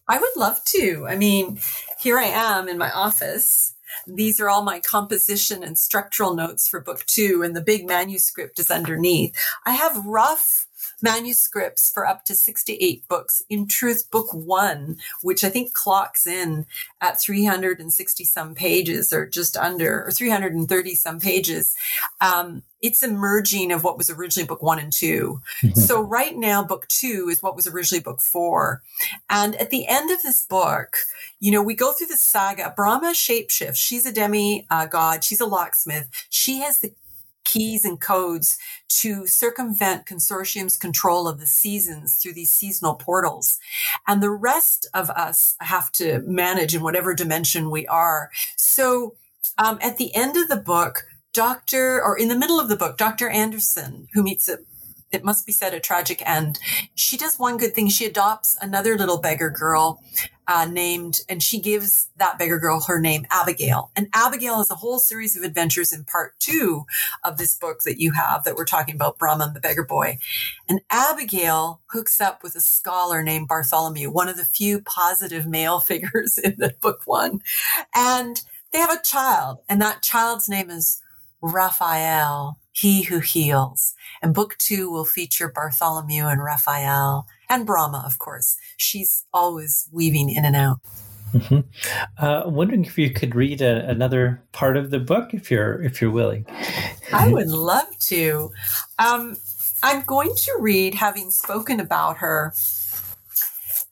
I 0.08 0.20
would 0.20 0.36
love 0.36 0.63
to. 0.65 1.06
I 1.08 1.15
mean, 1.15 1.60
here 2.00 2.18
I 2.20 2.26
am 2.26 2.68
in 2.68 2.78
my 2.78 2.91
office. 2.91 3.74
These 4.08 4.39
are 4.39 4.50
all 4.50 4.62
my 4.62 4.80
composition 4.80 5.63
and 5.63 5.78
structural 5.78 6.36
notes 6.36 6.68
for 6.68 6.82
book 6.82 7.06
two, 7.08 7.41
and 7.44 7.56
the 7.56 7.62
big 7.62 7.88
manuscript 7.88 8.60
is 8.60 8.70
underneath. 8.70 9.36
I 9.65 9.72
have 9.72 10.06
rough 10.06 10.68
manuscripts 11.06 11.89
for 11.89 12.06
up 12.06 12.26
to 12.26 12.36
68 12.36 13.08
books. 13.08 13.41
In 13.50 13.68
truth, 13.68 14.10
book 14.12 14.34
one, 14.34 14.98
which 15.22 15.44
I 15.44 15.50
think 15.50 15.74
clocks 15.74 16.28
in 16.28 16.65
at 17.00 17.22
360 17.22 18.24
some 18.26 18.56
pages 18.56 19.14
or 19.14 19.26
just 19.26 19.56
under, 19.56 20.06
or 20.06 20.12
330 20.12 20.95
some 20.95 21.20
pages, 21.20 21.76
um, 22.20 22.64
it's 22.82 23.01
a 23.01 23.08
merging 23.08 23.72
of 23.72 23.84
what 23.84 23.97
was 23.97 24.10
originally 24.10 24.47
book 24.47 24.62
one 24.62 24.80
and 24.80 24.93
2 24.93 25.41
mm-hmm. 25.64 25.80
So 25.80 26.01
right 26.01 26.36
now, 26.36 26.64
book 26.64 26.88
two 26.88 27.30
is 27.32 27.41
what 27.41 27.56
was 27.56 27.68
originally 27.68 28.03
book 28.03 28.22
four. 28.22 28.84
And 29.30 29.56
at 29.56 29.70
the 29.70 29.88
end 29.88 30.12
of 30.12 30.22
this 30.22 30.45
book, 30.45 30.97
you 31.39 31.51
know, 31.51 31.64
we 31.64 31.74
go 31.74 31.93
through 31.93 32.08
the 32.08 32.18
saga. 32.18 32.74
Bramah 32.78 33.14
shapeshifts. 33.14 33.78
She's 33.78 34.06
a 34.06 34.12
demi 34.12 34.68
uh, 34.70 34.86
god. 34.86 35.24
She's 35.24 35.41
a 35.41 35.45
locksmith. 35.45 36.10
She 36.30 36.60
has 36.60 36.80
the 36.80 36.93
keys 37.46 37.86
and 37.86 38.02
codes 38.02 38.58
to 38.89 39.26
circumvent 39.26 40.06
consortium's 40.06 40.76
control 40.76 41.28
of 41.28 41.39
the 41.39 41.48
seasons 41.48 42.16
through 42.16 42.34
these 42.34 42.52
seasonal 42.52 42.96
portals. 42.96 43.60
And 44.08 44.22
the 44.22 44.32
rest 44.32 44.88
of 44.93 45.10
us 45.12 45.56
have 45.62 45.91
to 45.93 46.20
manage 46.26 46.76
in 46.76 46.82
whatever 46.84 47.14
dimension 47.14 47.72
we 47.72 47.88
are. 47.88 48.30
So 48.58 49.16
um, 49.58 49.80
at 49.82 49.98
the 49.98 50.14
end 50.14 50.36
of 50.36 50.50
the 50.50 50.58
book, 50.58 51.06
Dr. 51.34 52.02
or 52.02 52.18
in 52.18 52.30
the 52.30 52.38
middle 52.38 52.60
of 52.60 52.70
the 52.70 52.78
book, 52.78 52.98
Dr. 52.98 53.30
Anderson, 53.30 54.08
who 54.14 54.24
meets 54.24 54.48
a 54.48 54.60
it 55.16 55.24
must 55.24 55.45
be 55.45 55.51
said 55.51 55.74
a 55.74 55.80
tragic 55.80 56.22
end. 56.26 56.59
She 56.93 57.18
does 57.18 57.39
one 57.39 57.57
good 57.57 57.74
thing. 57.74 57.89
She 57.89 58.05
adopts 58.05 58.57
another 58.61 58.97
little 58.97 59.20
beggar 59.20 59.49
girl 59.49 60.03
uh, 60.47 60.66
named, 60.66 61.22
and 61.28 61.41
she 61.41 61.59
gives 61.59 62.09
that 62.18 62.38
beggar 62.38 62.59
girl 62.59 62.82
her 62.82 62.99
name, 62.99 63.26
Abigail. 63.32 63.91
And 63.95 64.09
Abigail 64.13 64.57
has 64.57 64.70
a 64.70 64.76
whole 64.76 64.99
series 64.99 65.36
of 65.36 65.43
adventures 65.43 65.91
in 65.91 66.03
part 66.03 66.38
two 66.39 66.86
of 67.24 67.38
this 67.38 67.57
book 67.57 67.82
that 67.84 67.99
you 67.99 68.11
have 68.11 68.43
that 68.43 68.55
we're 68.55 68.66
talking 68.66 68.95
about, 68.95 69.18
Bramah 69.18 69.45
and 69.45 69.55
the 69.55 69.59
beggar 69.59 69.86
boy. 69.86 70.20
And 70.70 70.82
Abigail 70.91 71.82
hooks 71.88 72.22
up 72.22 72.43
with 72.43 72.55
a 72.55 72.61
scholar 72.61 73.24
named 73.24 73.47
Bartholomew, 73.47 74.11
one 74.11 74.30
of 74.30 74.38
the 74.38 74.45
few 74.45 74.82
positive 74.82 75.47
male 75.47 75.80
figures 75.91 76.38
in 76.38 76.55
the 76.57 76.76
book 76.80 77.01
one. 77.05 77.41
And 77.95 78.41
they 78.72 78.80
have 78.80 78.91
a 78.91 79.01
child, 79.01 79.59
and 79.70 79.82
that 79.82 80.03
child's 80.03 80.49
name 80.49 80.70
is 80.70 81.01
Raphael, 81.41 82.59
he 82.76 83.03
who 83.03 83.19
heals. 83.19 83.95
And 84.21 84.34
book 84.34 84.57
two 84.57 84.91
will 84.91 85.05
feature 85.05 85.51
Bartholomew 85.53 86.26
and 86.26 86.43
Raphael 86.43 87.26
and 87.49 87.65
Bramah, 87.65 88.03
of 88.05 88.19
course. 88.19 88.57
She's 88.76 89.26
always 89.34 89.88
weaving 89.91 90.30
in 90.30 90.43
and 90.43 90.55
out. 90.55 90.80
Mm-hmm. 91.34 91.61
Uh, 92.17 92.43
wondering 92.45 92.86
if 92.86 92.97
you 92.97 93.09
could 93.11 93.34
read 93.34 93.61
a, 93.61 93.88
another 93.89 94.41
part 94.51 94.78
of 94.78 94.91
the 94.91 94.99
book, 94.99 95.34
if 95.34 95.49
you're 95.49 95.82
if 95.82 96.01
you're 96.01 96.11
willing. 96.11 96.45
I 97.11 97.30
would 97.30 97.47
love 97.47 97.88
to. 98.01 98.51
Um, 98.99 99.36
I'm 99.84 100.03
going 100.03 100.34
to 100.36 100.57
read, 100.59 100.95
having 100.95 101.32
spoken 101.32 101.80
about 101.80 102.17
her, 102.17 102.53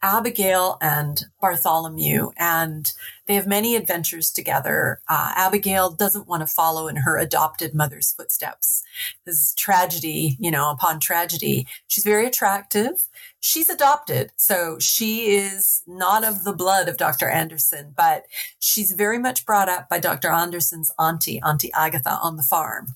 Abigail 0.01 0.77
and 0.81 1.23
Bartholomew, 1.41 2.31
and 2.37 2.91
they 3.25 3.35
have 3.35 3.47
many 3.47 3.75
adventures 3.75 4.31
together. 4.31 4.99
Uh, 5.07 5.31
Abigail 5.35 5.91
doesn't 5.91 6.27
want 6.27 6.41
to 6.41 6.47
follow 6.47 6.87
in 6.87 6.97
her 6.97 7.17
adopted 7.17 7.73
mother's 7.73 8.11
footsteps. 8.11 8.83
This 9.25 9.35
is 9.35 9.55
tragedy, 9.55 10.35
you 10.39 10.51
know, 10.51 10.71
upon 10.71 10.99
tragedy. 10.99 11.67
She's 11.87 12.03
very 12.03 12.25
attractive. 12.25 13.07
She's 13.39 13.69
adopted, 13.69 14.31
so 14.37 14.77
she 14.79 15.35
is 15.35 15.83
not 15.85 16.23
of 16.23 16.43
the 16.43 16.53
blood 16.53 16.87
of 16.87 16.97
Dr. 16.97 17.29
Anderson, 17.29 17.93
but 17.95 18.25
she's 18.59 18.91
very 18.91 19.19
much 19.19 19.45
brought 19.45 19.67
up 19.67 19.89
by 19.89 19.99
Dr. 19.99 20.31
Anderson's 20.31 20.91
auntie, 20.97 21.41
Auntie 21.41 21.71
Agatha, 21.73 22.19
on 22.23 22.37
the 22.37 22.43
farm, 22.43 22.95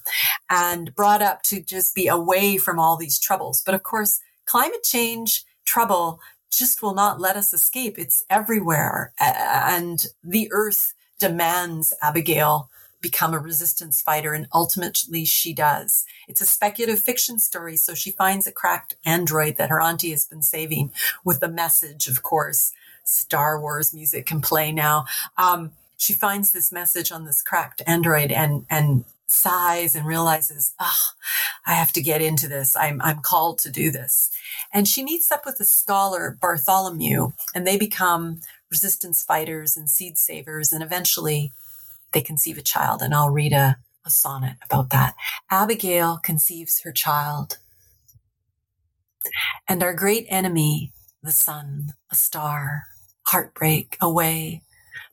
and 0.49 0.95
brought 0.95 1.21
up 1.21 1.43
to 1.43 1.61
just 1.61 1.95
be 1.95 2.07
away 2.07 2.57
from 2.57 2.79
all 2.79 2.95
these 2.95 3.19
troubles. 3.19 3.61
But 3.65 3.75
of 3.75 3.83
course, 3.83 4.21
climate 4.45 4.83
change 4.83 5.43
trouble 5.65 6.21
just 6.51 6.81
will 6.81 6.93
not 6.93 7.19
let 7.19 7.35
us 7.35 7.53
escape. 7.53 7.97
It's 7.97 8.23
everywhere. 8.29 9.13
And 9.19 10.05
the 10.23 10.49
earth 10.51 10.93
demands 11.19 11.93
Abigail 12.01 12.69
become 13.01 13.33
a 13.33 13.39
resistance 13.39 14.01
fighter. 14.01 14.33
And 14.33 14.47
ultimately 14.53 15.23
she 15.23 15.53
does. 15.53 16.05
It's 16.27 16.41
a 16.41 16.45
speculative 16.45 17.03
fiction 17.03 17.39
story. 17.39 17.77
So 17.77 17.93
she 17.93 18.11
finds 18.11 18.47
a 18.47 18.51
cracked 18.51 18.95
android 19.05 19.57
that 19.57 19.69
her 19.69 19.81
auntie 19.81 20.11
has 20.11 20.25
been 20.25 20.41
saving 20.41 20.91
with 21.23 21.39
the 21.39 21.49
message, 21.49 22.07
of 22.07 22.23
course, 22.23 22.71
Star 23.03 23.59
Wars 23.61 23.93
music 23.93 24.25
can 24.25 24.41
play 24.41 24.71
now. 24.71 25.05
Um, 25.37 25.71
she 25.97 26.13
finds 26.13 26.51
this 26.51 26.71
message 26.71 27.11
on 27.11 27.25
this 27.25 27.41
cracked 27.41 27.81
android 27.87 28.31
and, 28.31 28.65
and 28.69 29.05
sighs 29.27 29.95
and 29.95 30.05
realizes, 30.05 30.73
oh, 30.79 31.01
I 31.65 31.73
have 31.73 31.91
to 31.93 32.01
get 32.01 32.21
into 32.21 32.47
this. 32.47 32.75
I'm, 32.75 33.01
I'm 33.01 33.19
called 33.19 33.59
to 33.59 33.69
do 33.69 33.91
this. 33.91 34.31
And 34.73 34.87
she 34.87 35.03
meets 35.03 35.31
up 35.31 35.45
with 35.45 35.57
the 35.57 35.65
scholar 35.65 36.37
Bartholomew 36.41 37.31
and 37.53 37.67
they 37.67 37.77
become 37.77 38.39
resistance 38.71 39.23
fighters 39.23 39.77
and 39.77 39.89
seed 39.89 40.17
savers. 40.17 40.71
And 40.71 40.81
eventually 40.81 41.51
they 42.13 42.21
conceive 42.21 42.57
a 42.57 42.63
child. 42.63 43.01
And 43.01 43.13
I'll 43.13 43.29
read 43.29 43.53
a, 43.53 43.77
a 44.05 44.09
sonnet 44.09 44.55
about 44.63 44.89
that. 44.91 45.15
Abigail 45.51 46.17
conceives 46.23 46.81
her 46.81 46.91
child. 46.91 47.57
And 49.67 49.83
our 49.83 49.93
great 49.93 50.25
enemy, 50.29 50.93
the 51.21 51.31
sun, 51.31 51.93
a 52.09 52.15
star, 52.15 52.83
heartbreak, 53.23 53.97
away, 53.99 54.61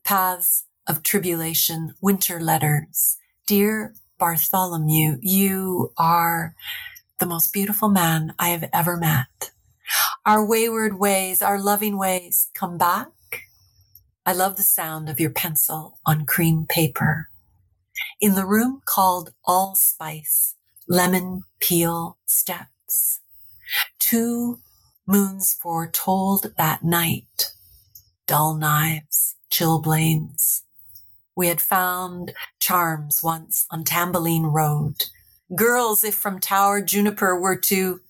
paths 0.04 0.64
of 0.86 1.02
tribulation, 1.02 1.94
winter 2.00 2.38
letters, 2.38 3.16
dear 3.46 3.94
Bartholomew, 4.24 5.18
you 5.20 5.92
are 5.98 6.54
the 7.20 7.26
most 7.26 7.52
beautiful 7.52 7.90
man 7.90 8.32
I 8.38 8.48
have 8.48 8.64
ever 8.72 8.96
met. 8.96 9.50
Our 10.24 10.42
wayward 10.46 10.98
ways, 10.98 11.42
our 11.42 11.60
loving 11.60 11.98
ways 11.98 12.48
come 12.54 12.78
back. 12.78 13.10
I 14.24 14.32
love 14.32 14.56
the 14.56 14.62
sound 14.62 15.10
of 15.10 15.20
your 15.20 15.28
pencil 15.28 15.98
on 16.06 16.24
cream 16.24 16.64
paper. 16.66 17.28
In 18.18 18.34
the 18.34 18.46
room 18.46 18.80
called 18.86 19.34
Allspice, 19.44 20.54
lemon 20.88 21.42
peel 21.60 22.16
steps. 22.24 23.20
Two 23.98 24.60
moons 25.06 25.52
foretold 25.52 26.54
that 26.56 26.82
night. 26.82 27.52
Dull 28.26 28.54
knives, 28.54 29.36
chilblains, 29.50 30.62
we 31.36 31.48
had 31.48 31.60
found 31.60 32.32
charms 32.60 33.20
once 33.22 33.66
on 33.70 33.84
Tambeline 33.84 34.52
Road. 34.52 35.06
Girls, 35.54 36.04
if 36.04 36.14
from 36.14 36.40
Tower 36.40 36.82
Juniper 36.82 37.38
were 37.38 37.56
to, 37.56 38.00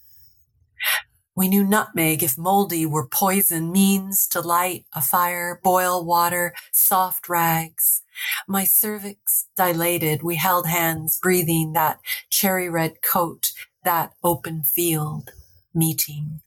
we 1.36 1.48
knew 1.48 1.64
nutmeg, 1.64 2.22
if 2.22 2.38
moldy 2.38 2.86
were 2.86 3.08
poison, 3.08 3.72
means 3.72 4.28
to 4.28 4.40
light 4.40 4.86
a 4.94 5.02
fire, 5.02 5.60
boil 5.64 6.04
water, 6.04 6.54
soft 6.72 7.28
rags. 7.28 8.02
My 8.46 8.64
cervix 8.64 9.46
dilated. 9.56 10.22
We 10.22 10.36
held 10.36 10.68
hands, 10.68 11.18
breathing 11.20 11.72
that 11.72 11.98
cherry 12.30 12.70
red 12.70 13.02
coat, 13.02 13.50
that 13.84 14.12
open 14.22 14.62
field 14.62 15.32
meeting. 15.74 16.40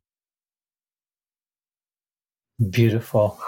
Beautiful. 2.71 3.39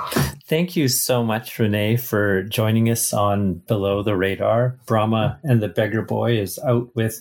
Thank 0.45 0.75
you 0.75 0.87
so 0.87 1.23
much, 1.23 1.57
Renee, 1.57 1.97
for 1.97 2.43
joining 2.43 2.91
us 2.91 3.11
on 3.11 3.55
Below 3.55 4.03
the 4.03 4.15
Radar. 4.15 4.77
Bramah 4.85 5.39
and 5.43 5.63
the 5.63 5.67
Beggar 5.67 6.03
Boy 6.03 6.37
is 6.37 6.59
out 6.59 6.95
with 6.95 7.19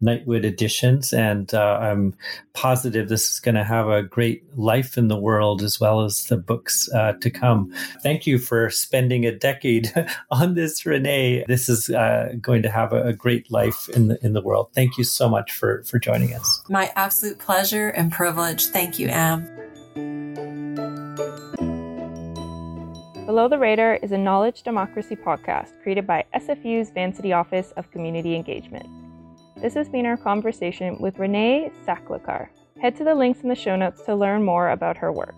Nightwood 0.00 0.44
Editions, 0.44 1.12
and 1.12 1.52
uh, 1.52 1.78
I'm 1.80 2.14
positive 2.52 3.08
this 3.08 3.32
is 3.32 3.40
going 3.40 3.56
to 3.56 3.64
have 3.64 3.88
a 3.88 4.04
great 4.04 4.44
life 4.56 4.96
in 4.96 5.08
the 5.08 5.18
world 5.18 5.60
as 5.60 5.80
well 5.80 6.02
as 6.02 6.24
the 6.26 6.36
books 6.36 6.88
uh, 6.94 7.14
to 7.14 7.30
come. 7.30 7.72
Thank 8.00 8.28
you 8.28 8.38
for 8.38 8.70
spending 8.70 9.26
a 9.26 9.36
decade 9.36 9.92
on 10.30 10.54
this, 10.54 10.86
Renee. 10.86 11.44
This 11.48 11.68
is 11.68 11.90
uh, 11.90 12.34
going 12.40 12.62
to 12.62 12.70
have 12.70 12.92
a, 12.92 13.08
a 13.08 13.12
great 13.12 13.50
life 13.50 13.88
in 13.88 14.06
the 14.06 14.24
in 14.24 14.34
the 14.34 14.42
world. 14.42 14.68
Thank 14.72 14.96
you 14.96 15.02
so 15.02 15.28
much 15.28 15.50
for 15.50 15.82
for 15.82 15.98
joining 15.98 16.32
us. 16.32 16.62
My 16.68 16.92
absolute 16.94 17.40
pleasure 17.40 17.88
and 17.88 18.12
privilege. 18.12 18.66
Thank 18.66 19.00
you, 19.00 19.08
Am. 19.08 19.48
Below 23.34 23.48
the 23.48 23.58
Radar 23.58 23.96
is 23.96 24.12
a 24.12 24.16
knowledge 24.16 24.62
democracy 24.62 25.16
podcast 25.16 25.82
created 25.82 26.06
by 26.06 26.24
SFU's 26.36 26.90
Vancity 26.90 27.32
Office 27.32 27.72
of 27.76 27.90
Community 27.90 28.36
Engagement. 28.36 28.86
This 29.60 29.74
has 29.74 29.88
been 29.88 30.06
our 30.06 30.16
conversation 30.16 30.96
with 31.00 31.18
Renee 31.18 31.72
Saklikar. 31.84 32.46
Head 32.80 32.94
to 32.94 33.02
the 33.02 33.12
links 33.12 33.40
in 33.40 33.48
the 33.48 33.56
show 33.56 33.74
notes 33.74 34.02
to 34.04 34.14
learn 34.14 34.44
more 34.44 34.70
about 34.70 34.96
her 34.98 35.10
work. 35.10 35.34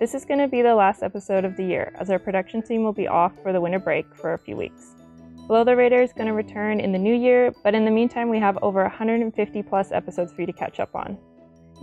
This 0.00 0.12
is 0.12 0.24
going 0.24 0.40
to 0.40 0.48
be 0.48 0.60
the 0.60 0.74
last 0.74 1.04
episode 1.04 1.44
of 1.44 1.56
the 1.56 1.62
year, 1.62 1.94
as 2.00 2.10
our 2.10 2.18
production 2.18 2.62
team 2.62 2.82
will 2.82 2.92
be 2.92 3.06
off 3.06 3.32
for 3.44 3.52
the 3.52 3.60
winter 3.60 3.78
break 3.78 4.12
for 4.16 4.34
a 4.34 4.38
few 4.38 4.56
weeks. 4.56 4.96
Below 5.46 5.62
the 5.62 5.76
Radar 5.76 6.02
is 6.02 6.12
going 6.12 6.26
to 6.26 6.32
return 6.32 6.80
in 6.80 6.90
the 6.90 6.98
new 6.98 7.14
year, 7.14 7.54
but 7.62 7.76
in 7.76 7.84
the 7.84 7.92
meantime, 7.92 8.28
we 8.28 8.40
have 8.40 8.58
over 8.60 8.82
150 8.82 9.62
plus 9.62 9.92
episodes 9.92 10.32
for 10.32 10.40
you 10.40 10.48
to 10.48 10.52
catch 10.52 10.80
up 10.80 10.96
on. 10.96 11.16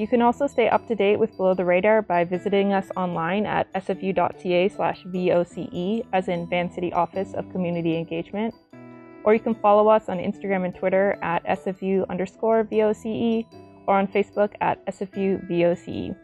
You 0.02 0.08
can 0.08 0.24
also 0.24 0.48
stay 0.48 0.68
up 0.68 0.88
to 0.88 0.96
date 0.96 1.18
with 1.18 1.38
Below 1.38 1.54
the 1.54 1.64
Radar 1.64 2.02
by 2.02 2.24
visiting 2.24 2.74
us 2.74 2.90
online 2.98 3.46
at 3.46 3.72
sfu.ca 3.74 4.68
slash 4.70 5.04
VOCE, 5.04 6.04
as 6.12 6.28
in 6.28 6.50
Vancity 6.50 6.92
Office 6.92 7.36
of 7.36 7.48
Community 7.52 7.96
Engagement. 7.96 8.56
Or 9.24 9.36
you 9.36 9.40
can 9.40 9.54
follow 9.54 9.90
us 9.90 10.10
on 10.10 10.18
Instagram 10.18 10.66
and 10.66 10.74
Twitter 10.74 11.20
at 11.22 11.46
SFU 11.46 12.10
underscore 12.10 12.64
VOCE 12.64 13.46
or 13.86 14.00
on 14.00 14.08
Facebook 14.08 14.56
at 14.60 14.84
SFU 14.88 15.48
VOCE. 15.48 16.16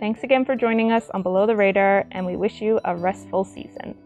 Thanks 0.00 0.22
again 0.22 0.46
for 0.46 0.56
joining 0.56 0.90
us 0.90 1.10
on 1.10 1.22
Below 1.22 1.44
the 1.46 1.56
Radar, 1.56 2.06
and 2.10 2.24
we 2.24 2.36
wish 2.36 2.62
you 2.62 2.80
a 2.86 2.96
restful 2.96 3.44
season. 3.44 3.98